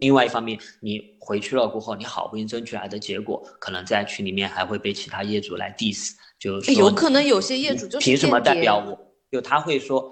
[0.00, 8.98] 另外一方面，你回去了过后，你好不容易争取来的结果，可能在群里面还会被其他业主来 diss，就是有可能有些业主就凭什么代表我？
[9.30, 10.10] 就他会说，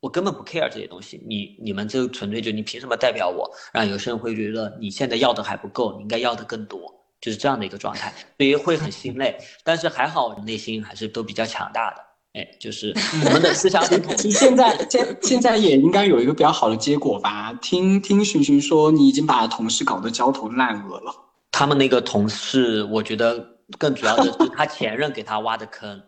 [0.00, 3.48] 我根本不 care 这些东西，你你们这纯粹就你凭什么代表我？
[3.72, 6.95] 然后有些人会觉得你现在要的还不够，你应该要的更多。
[7.20, 12.02] 就是这样的一个状态，所以会很心累，但是还好内心还是都比较强大的。
[12.34, 12.94] 哎，就是
[13.24, 14.30] 我们的思想很统一。
[14.30, 17.52] 现在现现在也应该有一个比较好的结果吧？
[17.62, 21.12] 听听寻寻说，你已经把同事搞得焦头烂额了。
[21.50, 23.42] 他们那个同事，我觉得
[23.78, 26.02] 更主要的是他前任给他挖的坑。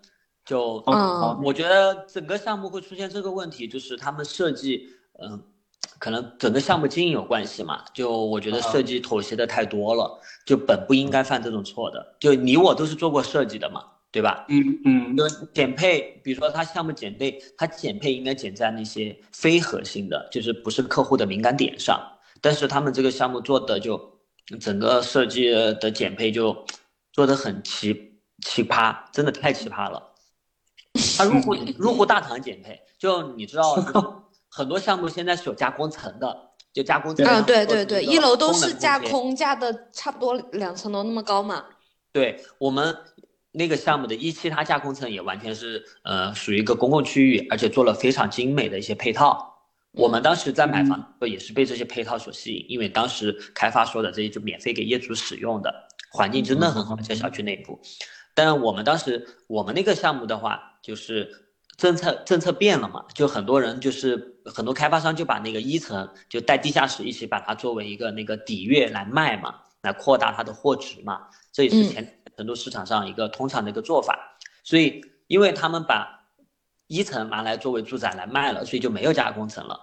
[0.44, 0.84] 就，
[1.42, 4.86] 我觉得整个项目会出现这个问题，就是他们设计，
[5.22, 5.42] 嗯。
[5.99, 7.84] 可能整个项目经营有关系嘛？
[7.92, 12.16] 就我觉得设计妥协的太多了，就本不应该犯这种错的。
[12.20, 14.46] 就你我都是做过设计的嘛，对吧？
[14.49, 15.16] 嗯嗯。
[15.16, 22.01] 就减配，比如说他项目减配，他减配应该减在那些非核心的，就是不是客户的敏感点上。
[22.40, 24.01] 但是他们这个项目做的就
[24.61, 26.57] 整个设计的减配就
[27.12, 28.12] 做的很奇
[28.46, 30.01] 奇葩，真的太奇葩了。
[31.16, 34.24] 他入户 入户大堂减配，就你知道。
[34.51, 36.36] 很多项目现在是有加工层的，
[36.72, 37.26] 就加工层。
[37.26, 41.64] 嗯，对对对，一楼都是架空架的，差不多两层楼那么高嘛。
[42.12, 42.96] 对我们
[43.53, 49.55] 那个项目的一期，它架空层也完全是呃属于一个公共区域，而且做了非常精美的一些配套。
[49.92, 55.74] 我们当时在买房也是被这些配套所吸引，因为当时开发说的这些就免费给业主使用的
[56.11, 57.80] 环境真的很好，在小区内部。
[58.34, 61.28] 但我们当时我们那个项目的话，就是
[61.79, 74.18] 政策政策变了嘛，就很多人就是很多开发商就把那个一层就带地下室一起把它作为一个那个底月来卖嘛，来扩大它的货值嘛，这也是前成都市场上一个通常的一个做法。
[74.64, 76.29] 所以因为他们把
[76.89, 79.81] 一层拿来作为住宅来卖了，所以就没有加工层了。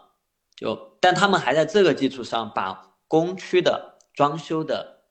[0.58, 5.02] 就但他们还在这个基础上把工区的装修的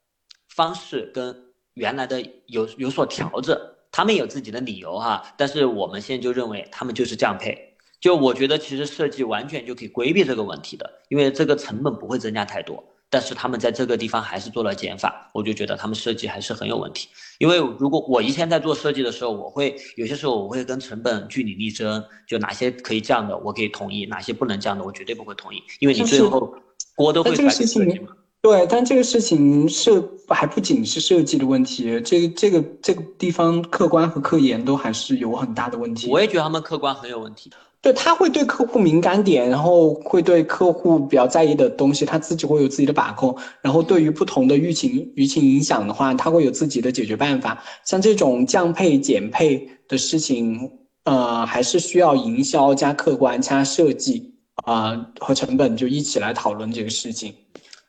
[0.49, 1.35] 方式跟
[1.73, 3.59] 原来的有有所调整，
[3.97, 7.57] 他们有自己的理由哈，但是我们现在就认为他们就是这样配，
[8.01, 26.53] 就我觉得其实设计完全就可以规避这个问题的，因为这个成本不会增加太多，但是他们在这个地方还是做了减法，我就觉得他们设计还是很有问题，因为如果我以前在做设计的时候，我会有些时候我会跟成本据理力争，就哪些可以降的我可以同意，哪些不能降的我绝对不会同意，因为你最后
[26.97, 28.09] 锅都会甩给设计嘛。
[28.45, 29.91] 对，但这个事情是
[30.29, 36.11] 还不仅是设计的问题，这个这个这个地方客观和科研都还是有很大的问题。
[36.11, 37.51] 我也觉得他们客观很有问题。
[37.81, 43.35] 对他会对客户敏感点，然后会对客户比较在意的东西，他自己会有自己的把控。
[43.63, 47.65] 然后对于不同的舆情舆情影响的话，他会有自己的解决办法。
[47.83, 50.71] 像这种降配减配的事情，
[51.05, 54.35] 呃，还是需要营销加客观加设计
[54.67, 57.33] 啊和成本就一起来讨论这个事情。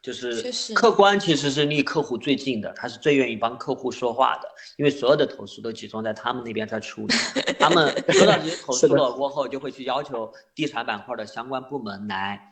[0.06, 4.47] 就是客观其实是离客户最近的，他是最愿意帮客户说话的，
[4.78, 7.16] 因为所有的投诉都集中在他们那边在处理。
[7.58, 12.51] 他们 收到这些投诉了过后，就会去要求地产板块的相关部门来，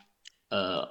[0.50, 0.88] 呃，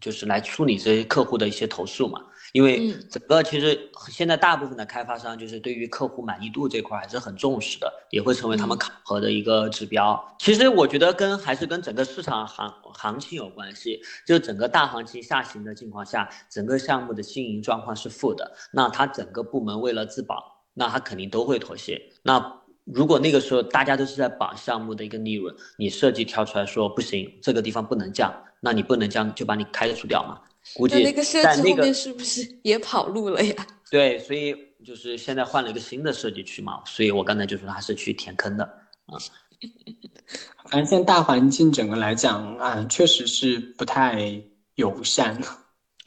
[0.00, 2.20] 就是来处理这些客户的一些投诉嘛。
[2.52, 3.78] 因为整个其实
[4.08, 10.20] 现在大部分的开发商就是对于客户满意度这块还是很重视的，也会成为他们考核的一个指标。
[10.40, 22.02] 其实我觉得跟还是跟整个市场行行情有关系，就整个大行情下行的情况下，整个项目的经营状况是负的，那他整个部门为了自保，那他肯定都会妥协。
[22.24, 30.40] 那如果那个时候大家都是在绑项目的一个利润，你设计跳出来说不行，这个地方不能降，那你不能将就把你开除掉嘛。
[30.74, 33.66] 估计那个设计后面是不是也跑路了呀？
[33.90, 34.54] 对，所以
[34.84, 38.64] 就是现在换了一个新的设计区嘛，所以我刚才就说他是去填坑的
[39.06, 39.16] 啊。
[40.70, 44.40] 反正现在大环境整个来讲啊，确实是不太
[44.74, 45.40] 友善。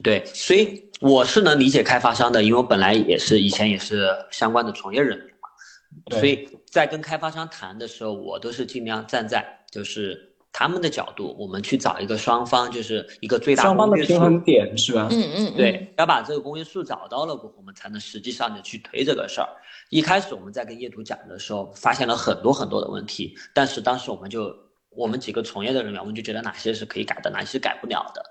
[0.04, 10.30] 对，所以我是能理解开发商的，因为我本来也是以前也是相关的从业人员嘛，所以在跟开发商谈的时候，我都是尽量站在就是。
[10.54, 15.08] 他们的角度，我们去找一个双方，就是一个最大双方的平衡点，是吧？
[15.10, 19.50] 嗯嗯，对，要把这个公约数找到了，我们才能实际上的去推这个事儿。
[19.90, 24.56] 一开始我们在跟业主讲的时候，发现了很多很多的问题，但是当时我们就
[24.92, 28.24] 我们几个从业的人员，我们就觉得哪些是可以改的，哪些是改不了的。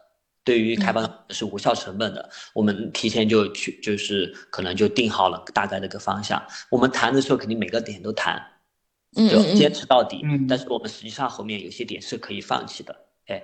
[0.45, 6.41] 对于开发是无效成本的，我们提前就去，就是可能就定好了大概的一个方向。
[6.71, 8.41] 我们谈的时候肯定每个点都谈。
[9.15, 12.97] 就坚持到底，但是我们实际上后面有些点是可以放弃的。
[13.27, 13.43] 哎，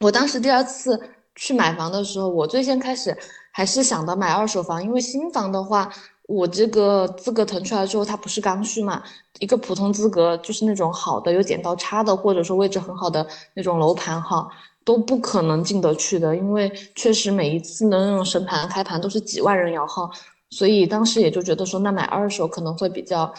[0.00, 0.98] 我当时第二次
[1.34, 3.14] 去买房的时候，我最先开始
[3.52, 5.92] 还是想到买二手房，因为新房的话，
[6.26, 9.02] 我这个资格腾出来之后，它不是刚需嘛，
[9.38, 14.48] 一个普通资格就是那种好的有剪刀差的，或者说位置很好的那种楼盘哈，
[14.82, 20.10] 都不可能进得去的，因为确实每一次的那种审盘开盘都是几万人摇号，
[20.48, 23.30] 所以当时也就觉得说，那买二手可能会比较。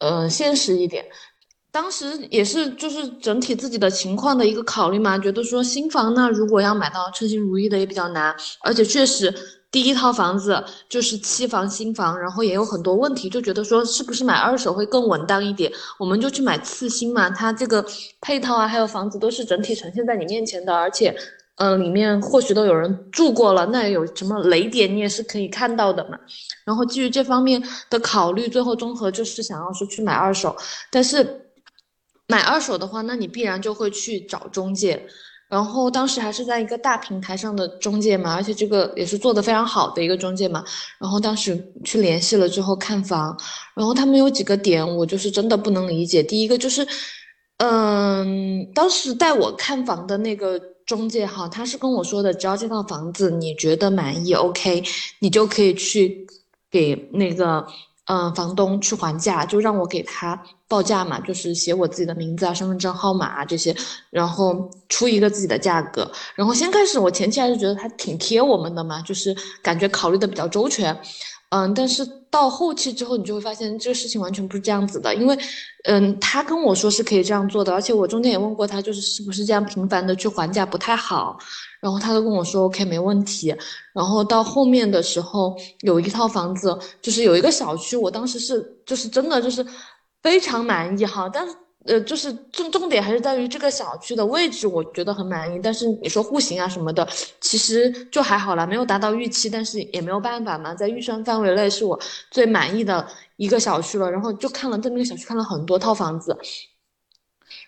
[0.00, 1.04] 呃，现实一点，
[1.72, 9.34] 当时也是就是整体自己的情况的一个考虑嘛，觉得说新房呢，如果要买到称心如意的也比较难，而且确实
[9.70, 17.84] 第一套房子就是期房新房，然后也有很多问题，就觉得说是不是买二手会更稳当一点，我们就去买次新嘛，它这个
[18.20, 21.16] 配套啊，还有房子都是整体呈现在你面前的，而且。
[21.58, 26.18] 嗯，里面或许都有人住过了，那有什么雷点你也是可以看到的嘛。
[26.66, 30.54] 然后基于这方面的考虑，最后综合就是想要说去买二手。
[30.90, 31.48] 但是
[32.28, 35.06] 买二手的话，那你必然就会去找中介。
[35.48, 40.62] 然后当时还是在一个大平台上的中介嘛，而且这个也是做的非常好的一个中介嘛。
[41.00, 43.34] 然后当时去联系了之后看房，
[43.74, 46.22] 然后他们有几个点我就是真的不能理解。
[46.22, 46.86] 第一个就是，
[47.56, 50.60] 嗯，当时带我看房的那个。
[50.86, 54.82] 中介哈，他是跟我说的，只要这套房子你觉得满意，OK，
[55.18, 56.24] 你就可以去
[56.70, 57.66] 给那个
[58.04, 63.74] 嗯房东去还价，就让我给他报价嘛，就是写我自己的名字啊、身份证号码啊这些，
[64.10, 66.08] 然后出一个自己的价格。
[66.36, 70.96] 然后先开始我前期还是觉得他挺贴我们的嘛，就是感觉考虑的比较周全。
[71.50, 75.38] 嗯，但是到后期之后，你就会发现这个事情完全不是这样子的，因为，
[75.84, 81.38] 嗯，他跟我说是可以这样做的，而且我中间也问过他，就是是不是这样频繁的去还价不太好，
[81.80, 83.54] 然后他都跟我说 OK 没问题，
[83.94, 89.64] 然后到后面的时候有一套房子，就是有一个小区，我当时是就是真的就是
[90.22, 91.54] 非常满意哈，但是。
[91.86, 95.60] 呃，就是重重点还是在于这个小区的位置，我觉得很满意。
[95.62, 97.06] 但是你说户型啊什么的，
[97.40, 101.98] 其实就还好了，没有达到预期，但是也没有办法嘛，在预算范围内是我
[102.30, 103.06] 最满意的
[103.36, 104.10] 一个小区了。
[104.10, 106.36] 然后就看了在那个小区看了很多套房子，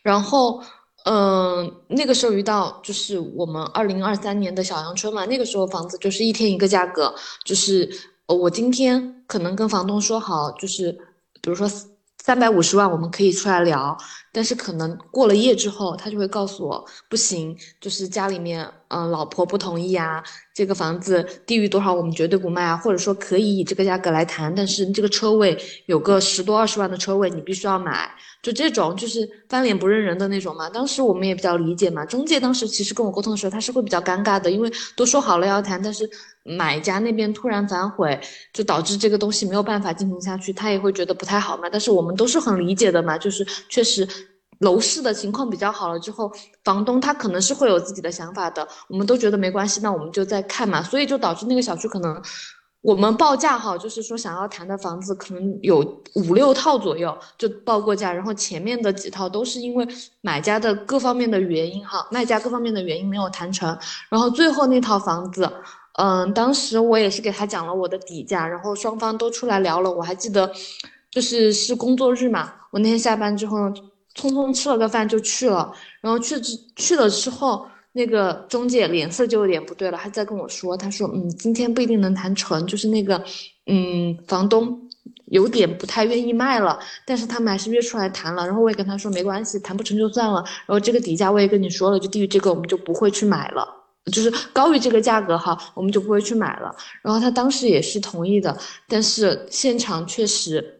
[0.03, 0.62] 然后
[1.05, 7.14] 嗯，那个时候遇到就是我们二零二三年的小阳春嘛，那个时候房子就是一天一个价格，
[7.45, 7.89] 就是
[8.27, 10.93] 我今天可能跟房东说好，就是
[11.41, 11.71] 比如说。
[12.29, 13.97] 三百五十万，我们可以出来聊，
[14.33, 20.22] 但是可能过了夜之后，他就会告诉我不行，就是家里面，嗯，老婆不同意啊，
[20.53, 28.11] 这个房子低于多少我们绝对不卖啊，或者说可以以这个价格来谈，但是这个车位有个十多二十万的车位，你必须要买。
[28.43, 32.05] 就这种就是翻脸不认人的那种嘛，当时我们也比较理解嘛。
[32.05, 36.09] 中介当时其实跟我沟通的时候，他是会比较尴尬的，因为都说好了要谈，但是
[36.49, 38.18] 买家那边突然反悔，
[38.53, 41.68] 就导致这个东西没有办法进行下去，他也会觉得不太好嘛。
[41.70, 44.09] 但是我们都是很理解的嘛，就是确实
[44.61, 46.32] 楼市的情况比较好了之后，
[46.64, 50.82] 房东他可能是会有自己的想法的，我们都觉得没关系，那我们就再看嘛。
[50.82, 52.20] 所以就导致那个小区可能。
[52.80, 55.80] 我们报价哈，就是说想要谈的房子可能有
[56.14, 59.86] 五六套左右就报过价，然后前面的几套都是因为
[60.20, 63.76] 买家的各方面的原因哈，卖家各方面的原因没有谈成，
[64.09, 65.51] 然后最后那套房子，
[65.99, 70.51] 嗯，当时我也是给他讲了我的底价，然后双方都出来聊了，我还记得，
[71.11, 73.59] 就是是工作日嘛，我那天下班之后
[74.14, 77.66] 匆匆吃了个饭就去了，然后去之去了之后。
[77.92, 83.20] 那个中介脸色就有点不对了，他在跟我说，他说，嗯，今天不一定能谈成，就是那个，
[83.66, 84.88] 嗯，房东
[85.24, 93.66] 有点不太愿意卖了，但是他们还是约出来谈了，然后我也跟他说没关系，谈不成就算了，然后这个底价我也跟你说了，就低于这个我们就不会去买了，
[94.09, 98.56] 就是高于这个价格哈，我们就不会去买了，然后他当时也是同意的，
[98.88, 100.74] 但是现场确实。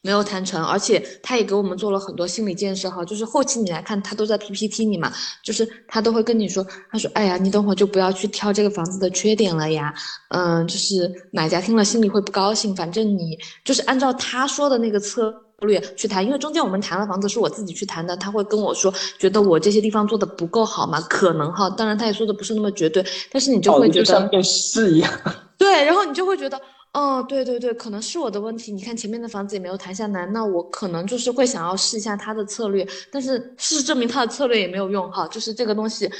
[0.00, 5.12] 没有谈成，而且他也给我们做了很多心理建设哈，就是后期你来看，他都在 PPT 里嘛，
[5.42, 9.92] 就是他都会跟你说，他说，哎呀，你等会就不要去挑这个房子的缺点了呀，
[10.28, 15.34] 嗯，就是买家听了心里会不高兴，反正你就是按照他说的那个策
[15.66, 25.12] 略去谈，因为中间我们谈了房子是我自己去谈的，他会跟我说，觉得我这些地方做的不够好嘛，可能哈，当然他也说的不是那么绝对，但是你就会觉得像电视一样，
[25.58, 26.60] 对，然后你就会觉得。
[26.94, 28.72] 哦，对对对，可能是我的问题。
[28.72, 35.28] 你看前面的房子也没有谈下来，那我可能就是会想要试一下他的策略，但是事实证明他的策略也没有用哈。
[35.28, 36.10] 就是这个东西，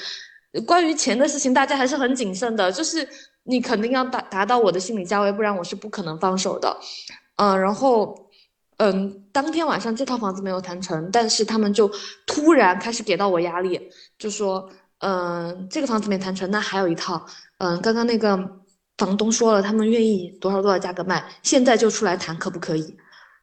[0.66, 2.70] 关于钱的事情，大家还是很谨慎的。
[2.70, 3.09] 就是
[3.45, 6.76] 你肯定要达达到我的心理价位，不然我是不可能放手的。
[7.36, 8.14] 嗯，然后，
[8.79, 11.89] 嗯，当天晚上这套房子没有谈成，但是他们就
[12.26, 13.81] 突然开始给到我压力，
[14.18, 14.68] 就说，
[15.01, 17.24] 嗯，这个房子没谈成，那还有一套，
[17.59, 18.59] 嗯，刚刚那个。
[18.99, 22.97] 房东说了，他们愿意多少多少价格卖，现在就出来谈，可不可以？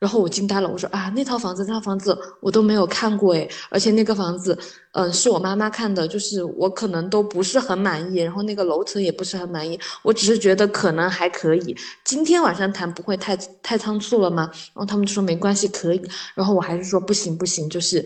[0.06, 4.56] 然后我惊呆了，我说啊，那套房子，那套房子我都没有看过诶，而且那个房子，
[4.92, 14.48] 嗯，是我妈妈看的，就是我可能都不是很满意，然后那个楼层也不是很满意，我只是觉得可能还可以，今天晚上谈不会太太仓促了吗？
[14.54, 16.00] 然后他们说没关系，可以，
[16.36, 18.06] 然后我还是说不行不行，就是。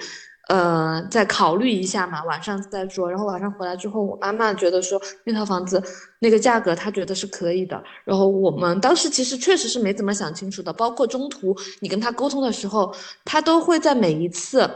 [0.50, 3.08] 呃，再考虑一下嘛，晚上再说。
[3.08, 5.80] 然后晚上回来之后，我妈妈觉得说那套房子
[6.20, 7.82] 那个价格，她觉得是可以的。
[8.04, 12.92] 然后我们当时其实确实是没怎么想清楚的，包括中途你跟他沟通的时候，
[13.24, 14.68] 他都会在每一次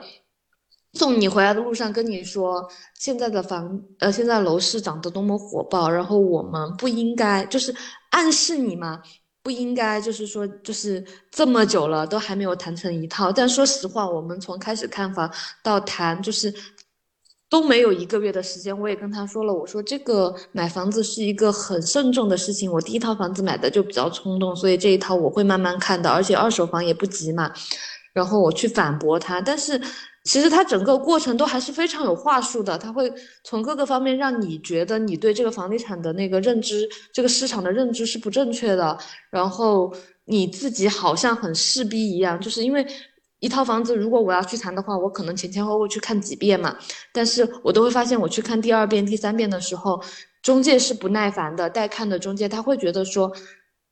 [0.93, 2.69] 送你回来的路上跟你说，
[2.99, 7.74] 现在的房呃，现在楼市涨得多么火爆，然后我们不应该就是
[8.11, 9.01] 暗示你嘛。
[9.44, 13.30] 不应该，就是说，就是这么久了都还没有谈成一套。
[13.30, 15.30] 但说实话，我们从开始看房
[15.61, 16.53] 到谈，就是
[17.49, 18.80] 都没有一个月的时间。
[18.80, 22.72] 我也跟他说了，我说这个买房子是一个很慎重的事情。
[22.72, 26.10] 我第一套房子买的就比较冲动，所以这一套我会慢慢看的。
[26.10, 27.52] 而且二手房也不急嘛。
[28.14, 29.82] 然后我去反驳他，但是。
[30.24, 33.12] 其实他整个过程都还是非常有话术的，他会
[33.44, 38.98] 从各个方面让你觉得你对这个房地产的那个认知，这个市场的认知是不正确的，
[39.30, 39.94] 然后
[40.24, 42.88] 你自己好像很势逼一样，就是因为
[43.40, 46.78] 一套房子，如果我要去谈的话，我可能前前后后去看几遍嘛，
[47.12, 50.02] 但是我都会发现，我去看第二遍、第三遍的时候，
[50.41, 53.30] 中介是不耐烦的，带看的中介他会觉得说，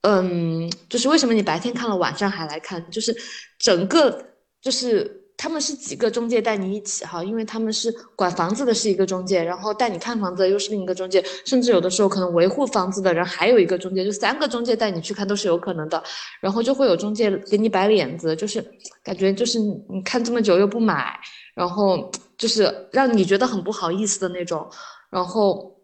[0.04, 3.14] 嗯，就是为什么你白天看了，晚上还来看，就是
[3.60, 4.28] 整个
[4.62, 5.20] 就是。
[5.42, 16.04] 他们是几个中介带你一起哈，因为他们是管房子的是一个中介，然后带你看房子又是另一个中介，甚至有的时候可能维护房子的人还有一个中介，就三个中介带你去看都是有可能的。
[16.40, 18.64] 然后就会有中介给你摆脸子，就是
[19.04, 21.20] 感觉就是你看这么久又不买，
[21.56, 24.70] 然后就是让你觉得很不好意思的那种，
[25.10, 25.81] 然后。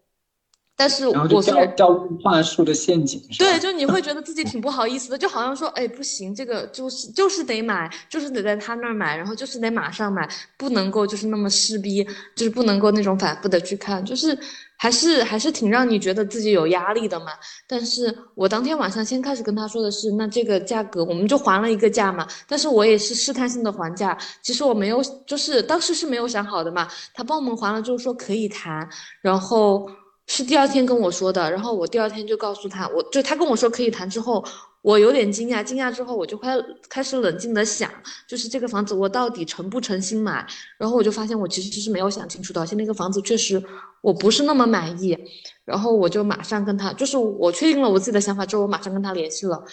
[0.79, 12.03] 但是我是掉入话术的陷阱，对，就你会觉得自己挺不好意思的，就好像说，哎，不行，这个就是就是得买，就是得在他那儿买，然后就是得马上买，不能够就是那么势逼，
[12.35, 14.37] 就是不能够那种反复的去看，就是
[14.77, 17.31] 还是还是挺让你觉得自己有压力的嘛。
[17.65, 26.87] 但是我当天晚上先开始跟他说的是，那这个价格我们就还了一个价嘛，但是我也是试探性的还价，其实我没有，就是当时是没有想好的嘛。
[27.15, 28.87] 他帮我们还了之后说可以谈，
[29.21, 29.89] 然后。
[30.27, 34.43] 是第二天跟我说的，然后我第二天就告诉他，我就他跟我说可以谈之后，
[34.81, 36.55] 我有点惊讶，惊讶之后我就开
[36.89, 37.89] 开始冷静的想，
[38.27, 40.45] 就是这个房子我到底诚不诚心买，
[40.77, 43.63] 然后我就发现我其实是没有想清楚的，而且那个房子确实
[44.01, 45.17] 我不是那么满意，
[45.63, 49.63] 然后我就马上跟他，就是我确定了我自己的想法之后，我马上跟他联系了，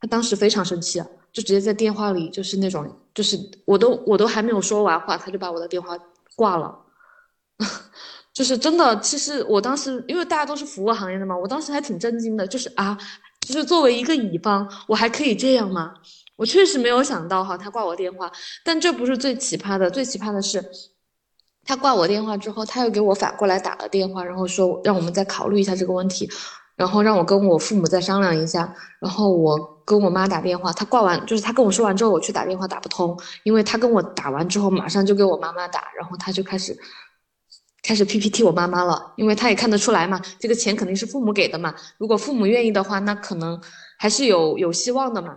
[0.00, 1.00] 他当时非常生气，
[1.32, 5.98] 就直接在电话里就是那种，就是我都我都还没有说完话，他就把我的电话
[6.36, 6.78] 挂了。
[8.40, 12.46] 就是真的，其实我当时因为大家都是服务行业的嘛，我当时还挺震惊的。
[12.46, 12.96] 就是啊，
[13.46, 15.92] 就是作为一个乙方，我还可以这样吗？
[16.36, 18.32] 我确实没有想到哈，他挂我电话。
[18.64, 20.64] 但这不是最奇葩的，最奇葩的是，
[21.66, 26.26] 他挂我电话之后，他又给我反过来打了电话，然后说让我们再考虑一下这个问题，
[26.76, 28.74] 然后让我跟我父母再商量一下。
[29.00, 36.74] 然后我跟我妈打电话，他挂完就是他跟我说完之后，我去打电话打不通，因为他跟我打完之后，马上就给我妈妈打，然后他就开始。
[37.90, 41.74] 开始 PPT 我妈妈了，因为她也看得出来嘛，这个钱肯定是父母给的嘛。
[41.98, 43.60] 如果父母愿意的话，那可能
[43.98, 45.36] 还是有有希望的嘛。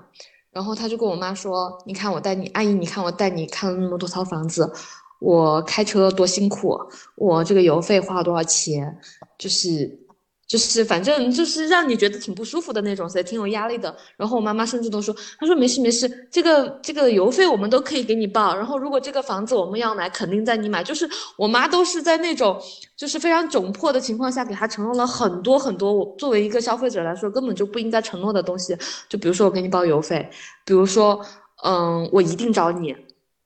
[0.52, 4.72] 然后她就跟我妈说：“你看我带你，阿姨，你看我带你看了那么多套房子，
[5.20, 6.78] 我开车多辛苦，
[7.16, 9.00] 我这个油费花了多少钱，
[9.40, 10.00] 就是。”
[10.46, 13.96] 就是反正就是让你觉得挺不舒服的那种，所以挺有压力的。
[14.18, 18.56] 然后我妈妈甚至都说，她说没事没事，这个这个邮费我们都可以给你报。
[18.56, 20.84] 然后如果这个房子我们要买，肯定在你买。
[20.84, 22.62] 就是我妈都是在那种
[22.96, 25.92] 就是非常窘迫的情况下，给她承诺了很多很多。
[25.92, 28.78] 我作为一个消费者来说，根本就不应该承诺的东西。
[29.10, 30.30] 就比如说我给你报邮费，
[30.66, 31.20] 比如说
[31.64, 32.96] 嗯，我一定找你，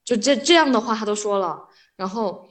[0.03, 1.57] 就这这样的话她都说了。
[1.95, 2.46] 然后。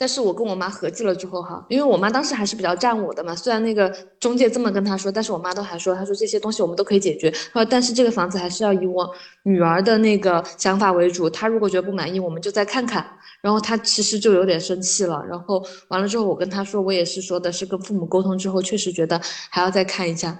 [0.00, 3.34] 但是我跟我妈合计了之后哈，因为我妈当时还是比较站我的嘛。
[3.34, 7.28] 虽然那个中介这么跟她说，但是我妈都还说，她说这些东西我们都可以解决。
[7.30, 9.12] 她说但是这个房子还是要以我
[9.42, 11.28] 女儿的那个想法为主。
[11.28, 13.04] 她如果觉得不满意，我们就再看看。
[13.42, 15.20] 然后她其实就有点生气了。
[15.28, 19.20] 然后完了之后，我跟她说，我也是说的是跟父母沟通之后，确实觉得
[19.50, 20.38] 还要再看一下。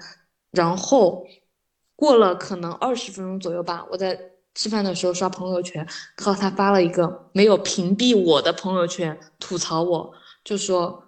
[0.53, 1.27] 然后
[1.97, 4.19] 过了可能二十分钟左右吧，我在。
[4.59, 5.87] 吃饭的时候刷朋友圈，
[6.17, 10.13] 靠他发了一个没有屏蔽我的朋友圈，吐槽我，
[10.43, 11.05] 就说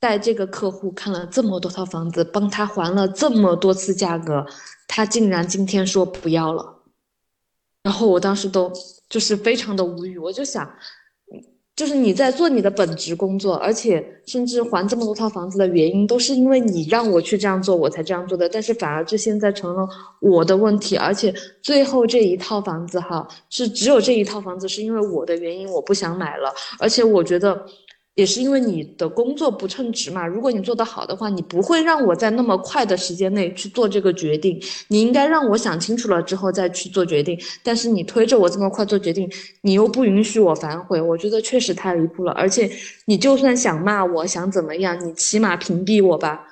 [0.00, 4.44] 带这个客户看了这么多套房子，帮他还了这么多次价格，
[4.88, 6.82] 他竟然今天说不要了，
[7.84, 8.72] 然后我当时都
[9.08, 10.68] 就是非常的无语，我就想。
[11.76, 18.48] 就是你在做你的本职工作，而且甚至还这么多套房子的原因，都是因为你让我去这样做，我才这样做的。
[18.48, 19.86] 但是反而这现在成了
[20.20, 27.64] 我的问题，而且最后这一套房子哈，是只有这一套房子是因为我的原因我不想买了，而且我觉得。
[28.16, 30.26] 也是因为你的工作不称职嘛。
[30.26, 34.58] 如果你做得好的话，你不会让我在那么快的时间内去做这个决定。
[34.88, 37.38] 你应该让我想清楚了之后再去做决定。
[37.62, 39.30] 但是你推着我这么快做决定，
[39.60, 42.32] 你又不允许我反悔，我觉得确实太离谱了。
[42.32, 42.70] 而且
[43.04, 46.42] 你就算想骂我，想怎么样，你起码屏蔽我吧。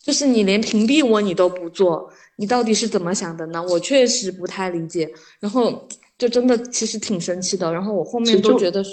[0.00, 3.60] 就是你连屏蔽我你都不做，你到底是怎么想的呢？
[3.68, 5.12] 我确实不太理解。
[5.40, 7.72] 然后就真的其实挺生气的。
[7.72, 8.84] 然后我后面都觉得。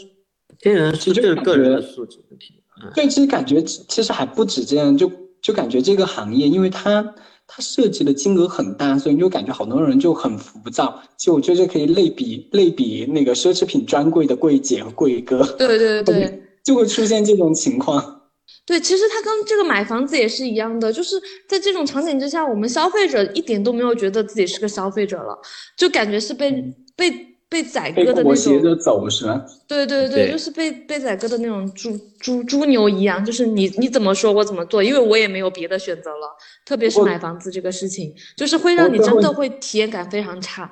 [0.60, 2.62] 天人是这个个人的素质问题。
[2.94, 5.12] 对，其实感觉其实还不止这样，就
[5.42, 7.02] 就感觉这个行业，因为它
[7.48, 11.02] 它涉及的金额很大，所以你就感觉好多人就很浮躁。
[11.16, 15.42] 其实我觉得这可以类比类比那个奢侈品专柜的柜姐和柜哥。
[15.58, 18.24] 对对对，就会出现这种情况。
[18.66, 21.16] 对，其实它跟这个买房子也是一样的，就是
[21.48, 25.40] 在这种场景之下，我们消费者一点都没有觉得自己是个消费者了，
[25.78, 26.52] 就感觉是被
[26.96, 27.35] 被。
[27.48, 29.46] 被宰割的那种，着走是吧？
[29.68, 36.36] 对对对，就是被被宰割的那种猪猪猪牛一样，就是你你怎么说我怎么做，因为我也没有别的选择了。
[36.66, 40.70] 特别是买房子这个事情，就是会让你真的会体验感非常差。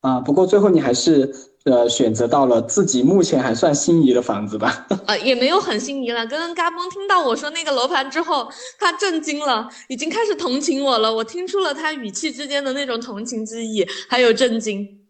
[0.00, 1.32] 啊，不过最后你还是
[1.64, 4.86] 呃选择到了自己目前还算心仪的房子吧？
[5.06, 6.26] 啊，也没有很心仪了。
[6.26, 8.48] 刚刚嘎嘣听到我说那个楼盘之后，
[8.78, 11.12] 他震惊了，已经开始同情我了。
[11.12, 15.01] 我听出了他语气之间的那种同情之意，还有震惊。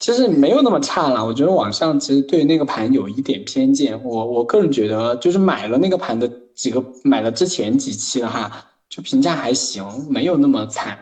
[0.00, 1.24] 其实没有那么差了。
[1.24, 3.98] 我觉得网上其实对那个盘有一点偏见。
[4.04, 8.50] 我我个人觉得，就是买了那个盘的几个，买了之前几期的哈，
[8.88, 10.98] 就评价还行，没有那么惨。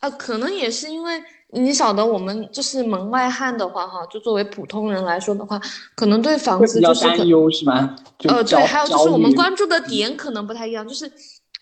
[0.00, 1.22] 啊，可能也是因为
[1.52, 5.60] 你晓得，我们就是门外汉的话哈，就作为普通人来说的话，
[5.94, 7.96] 可能对房子就是担忧是吗？
[8.24, 11.10] 呃，对，还有就是我们关注的点可能不太一样，就是。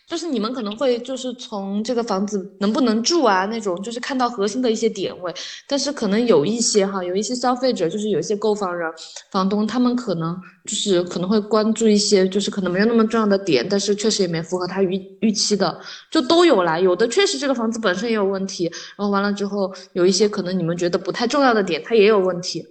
[0.06, 5.34] 就是你们可能会就是从这个房子能不能住啊那种，就是看到核心的一些点位，
[5.66, 8.88] 但是可能有一些哈，有一些消费者就是有一些购房人、
[9.32, 16.78] 房东，他们可能就是可能会关注一些就是可能没有那么重要的点，但是确实也没符合他预预期的，就都有啦。
[16.78, 22.64] 有的确实这个房子本身也有问题，然后完了之后有一些可能你们觉得不太重要的点，它也有问题。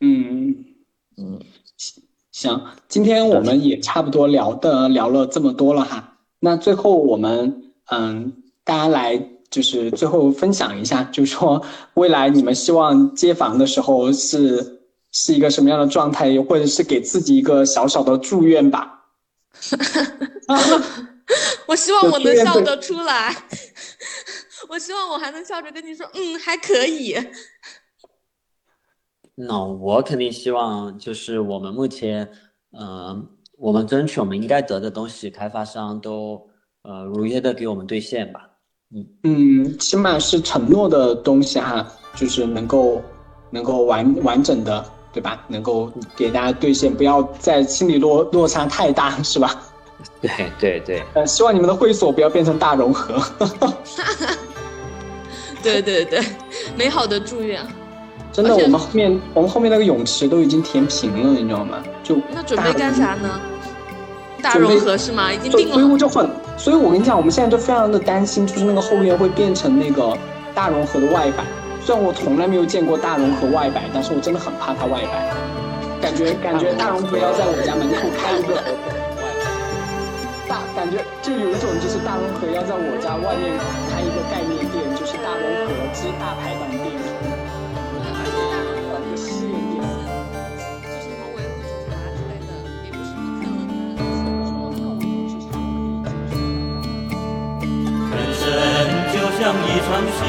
[0.00, 0.54] 嗯
[1.18, 1.40] 嗯，
[2.30, 6.09] 行，今天我们也差不多聊的聊了这么多了哈。
[6.40, 11.64] 那最后我们嗯，大家来就是最后分享一下，就是说
[11.94, 14.80] 未来你们希望接房的时候是
[15.12, 19.06] 是一个什么样的状态，或者是给自己一个小小的祝愿吧。
[21.66, 23.36] 我希望我能笑得出来，
[24.68, 27.16] 我希望我还能笑着跟你说，嗯，还可以。
[29.34, 32.30] 那我肯定希望就是我们目前
[32.72, 33.28] 嗯。
[33.60, 36.40] 我们争取我们应该得的东西，开发商都
[36.82, 38.48] 呃如约的给我们兑现吧。
[38.92, 43.02] 嗯嗯，起码是承诺的东西哈，就是能够
[43.50, 44.82] 能够完完整的，
[45.12, 45.44] 对吧？
[45.46, 49.62] 能够给大家兑现，不要在心理落落差太大， 是吧？
[50.22, 51.02] 对对对。
[51.14, 53.22] 呃，希望你们的会所不要变成大融合。
[55.62, 56.24] 对对对，
[56.78, 57.60] 美好的祝愿。
[58.32, 61.82] 真的，我们后面我们后面那个泳池都已经填平了，你知道吗？
[62.10, 63.40] 就那准备干啥呢？
[64.42, 65.32] 大融合是吗？
[65.32, 65.74] 已经定了。
[65.74, 70.16] 所以我就很，所以我跟你讲，我们现在就非常的担心，就是那个后院会变成那个
[70.52, 71.44] 大融合的外摆。
[71.84, 75.30] 虽然我从来没有见过大融合外摆，但是我真的很怕它外摆。
[76.00, 78.62] 感觉 感觉大融合要在我家门口开一个外
[79.20, 83.54] 摆大，感觉就有一种就是大融合要在我家外面
[83.92, 86.64] 开一个概念店，就是大融合之大排档
[99.90, 100.22] 像一场戏，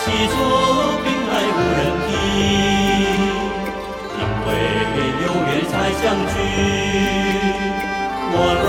[0.00, 0.34] 戏出
[1.04, 2.10] 病来无人替，
[4.18, 4.48] 因为
[5.22, 5.72] 有缘才
[6.02, 6.34] 相聚。
[8.32, 8.34] 我
[8.64, 8.68] 若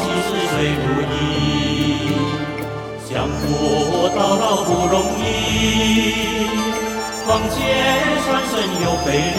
[0.00, 0.52] 七十岁
[0.82, 0.84] 如
[1.14, 1.16] 一，
[3.08, 3.42] 相扶
[4.16, 5.22] 到老不容易，
[7.24, 7.56] 况且
[8.26, 8.52] 山深
[8.82, 9.06] 又费
[9.36, 9.38] 力，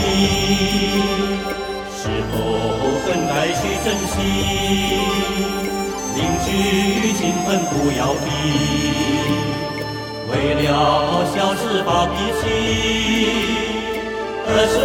[1.91, 1.99] 是
[2.31, 2.33] 否
[3.05, 4.17] 更该去珍惜？
[6.15, 6.47] 邻居
[7.13, 8.25] 情分不要比，
[10.31, 10.31] 为
[10.63, 10.65] 了
[11.35, 12.41] 小事发脾气，
[14.47, 14.75] 儿孙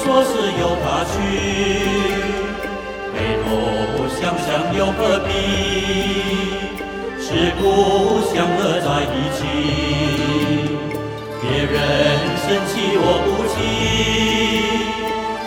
[0.00, 0.30] 说是
[0.60, 1.12] 由他去，
[3.12, 3.48] 背后
[4.20, 4.48] 想想
[4.78, 5.28] 又何必？
[7.18, 7.28] 是
[7.60, 7.62] 故
[8.32, 9.38] 相乐在一起，
[11.40, 11.74] 别人
[12.38, 13.58] 生气我不气，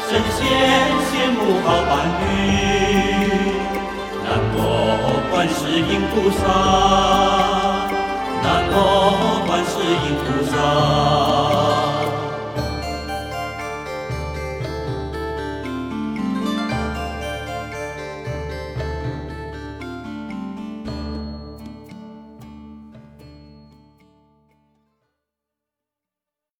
[0.09, 0.39] 神仙
[1.07, 3.12] 羡慕好伴侣。
[4.33, 4.57] 南无
[5.29, 6.41] 观世音菩萨，
[8.41, 11.92] 南无观世音菩萨。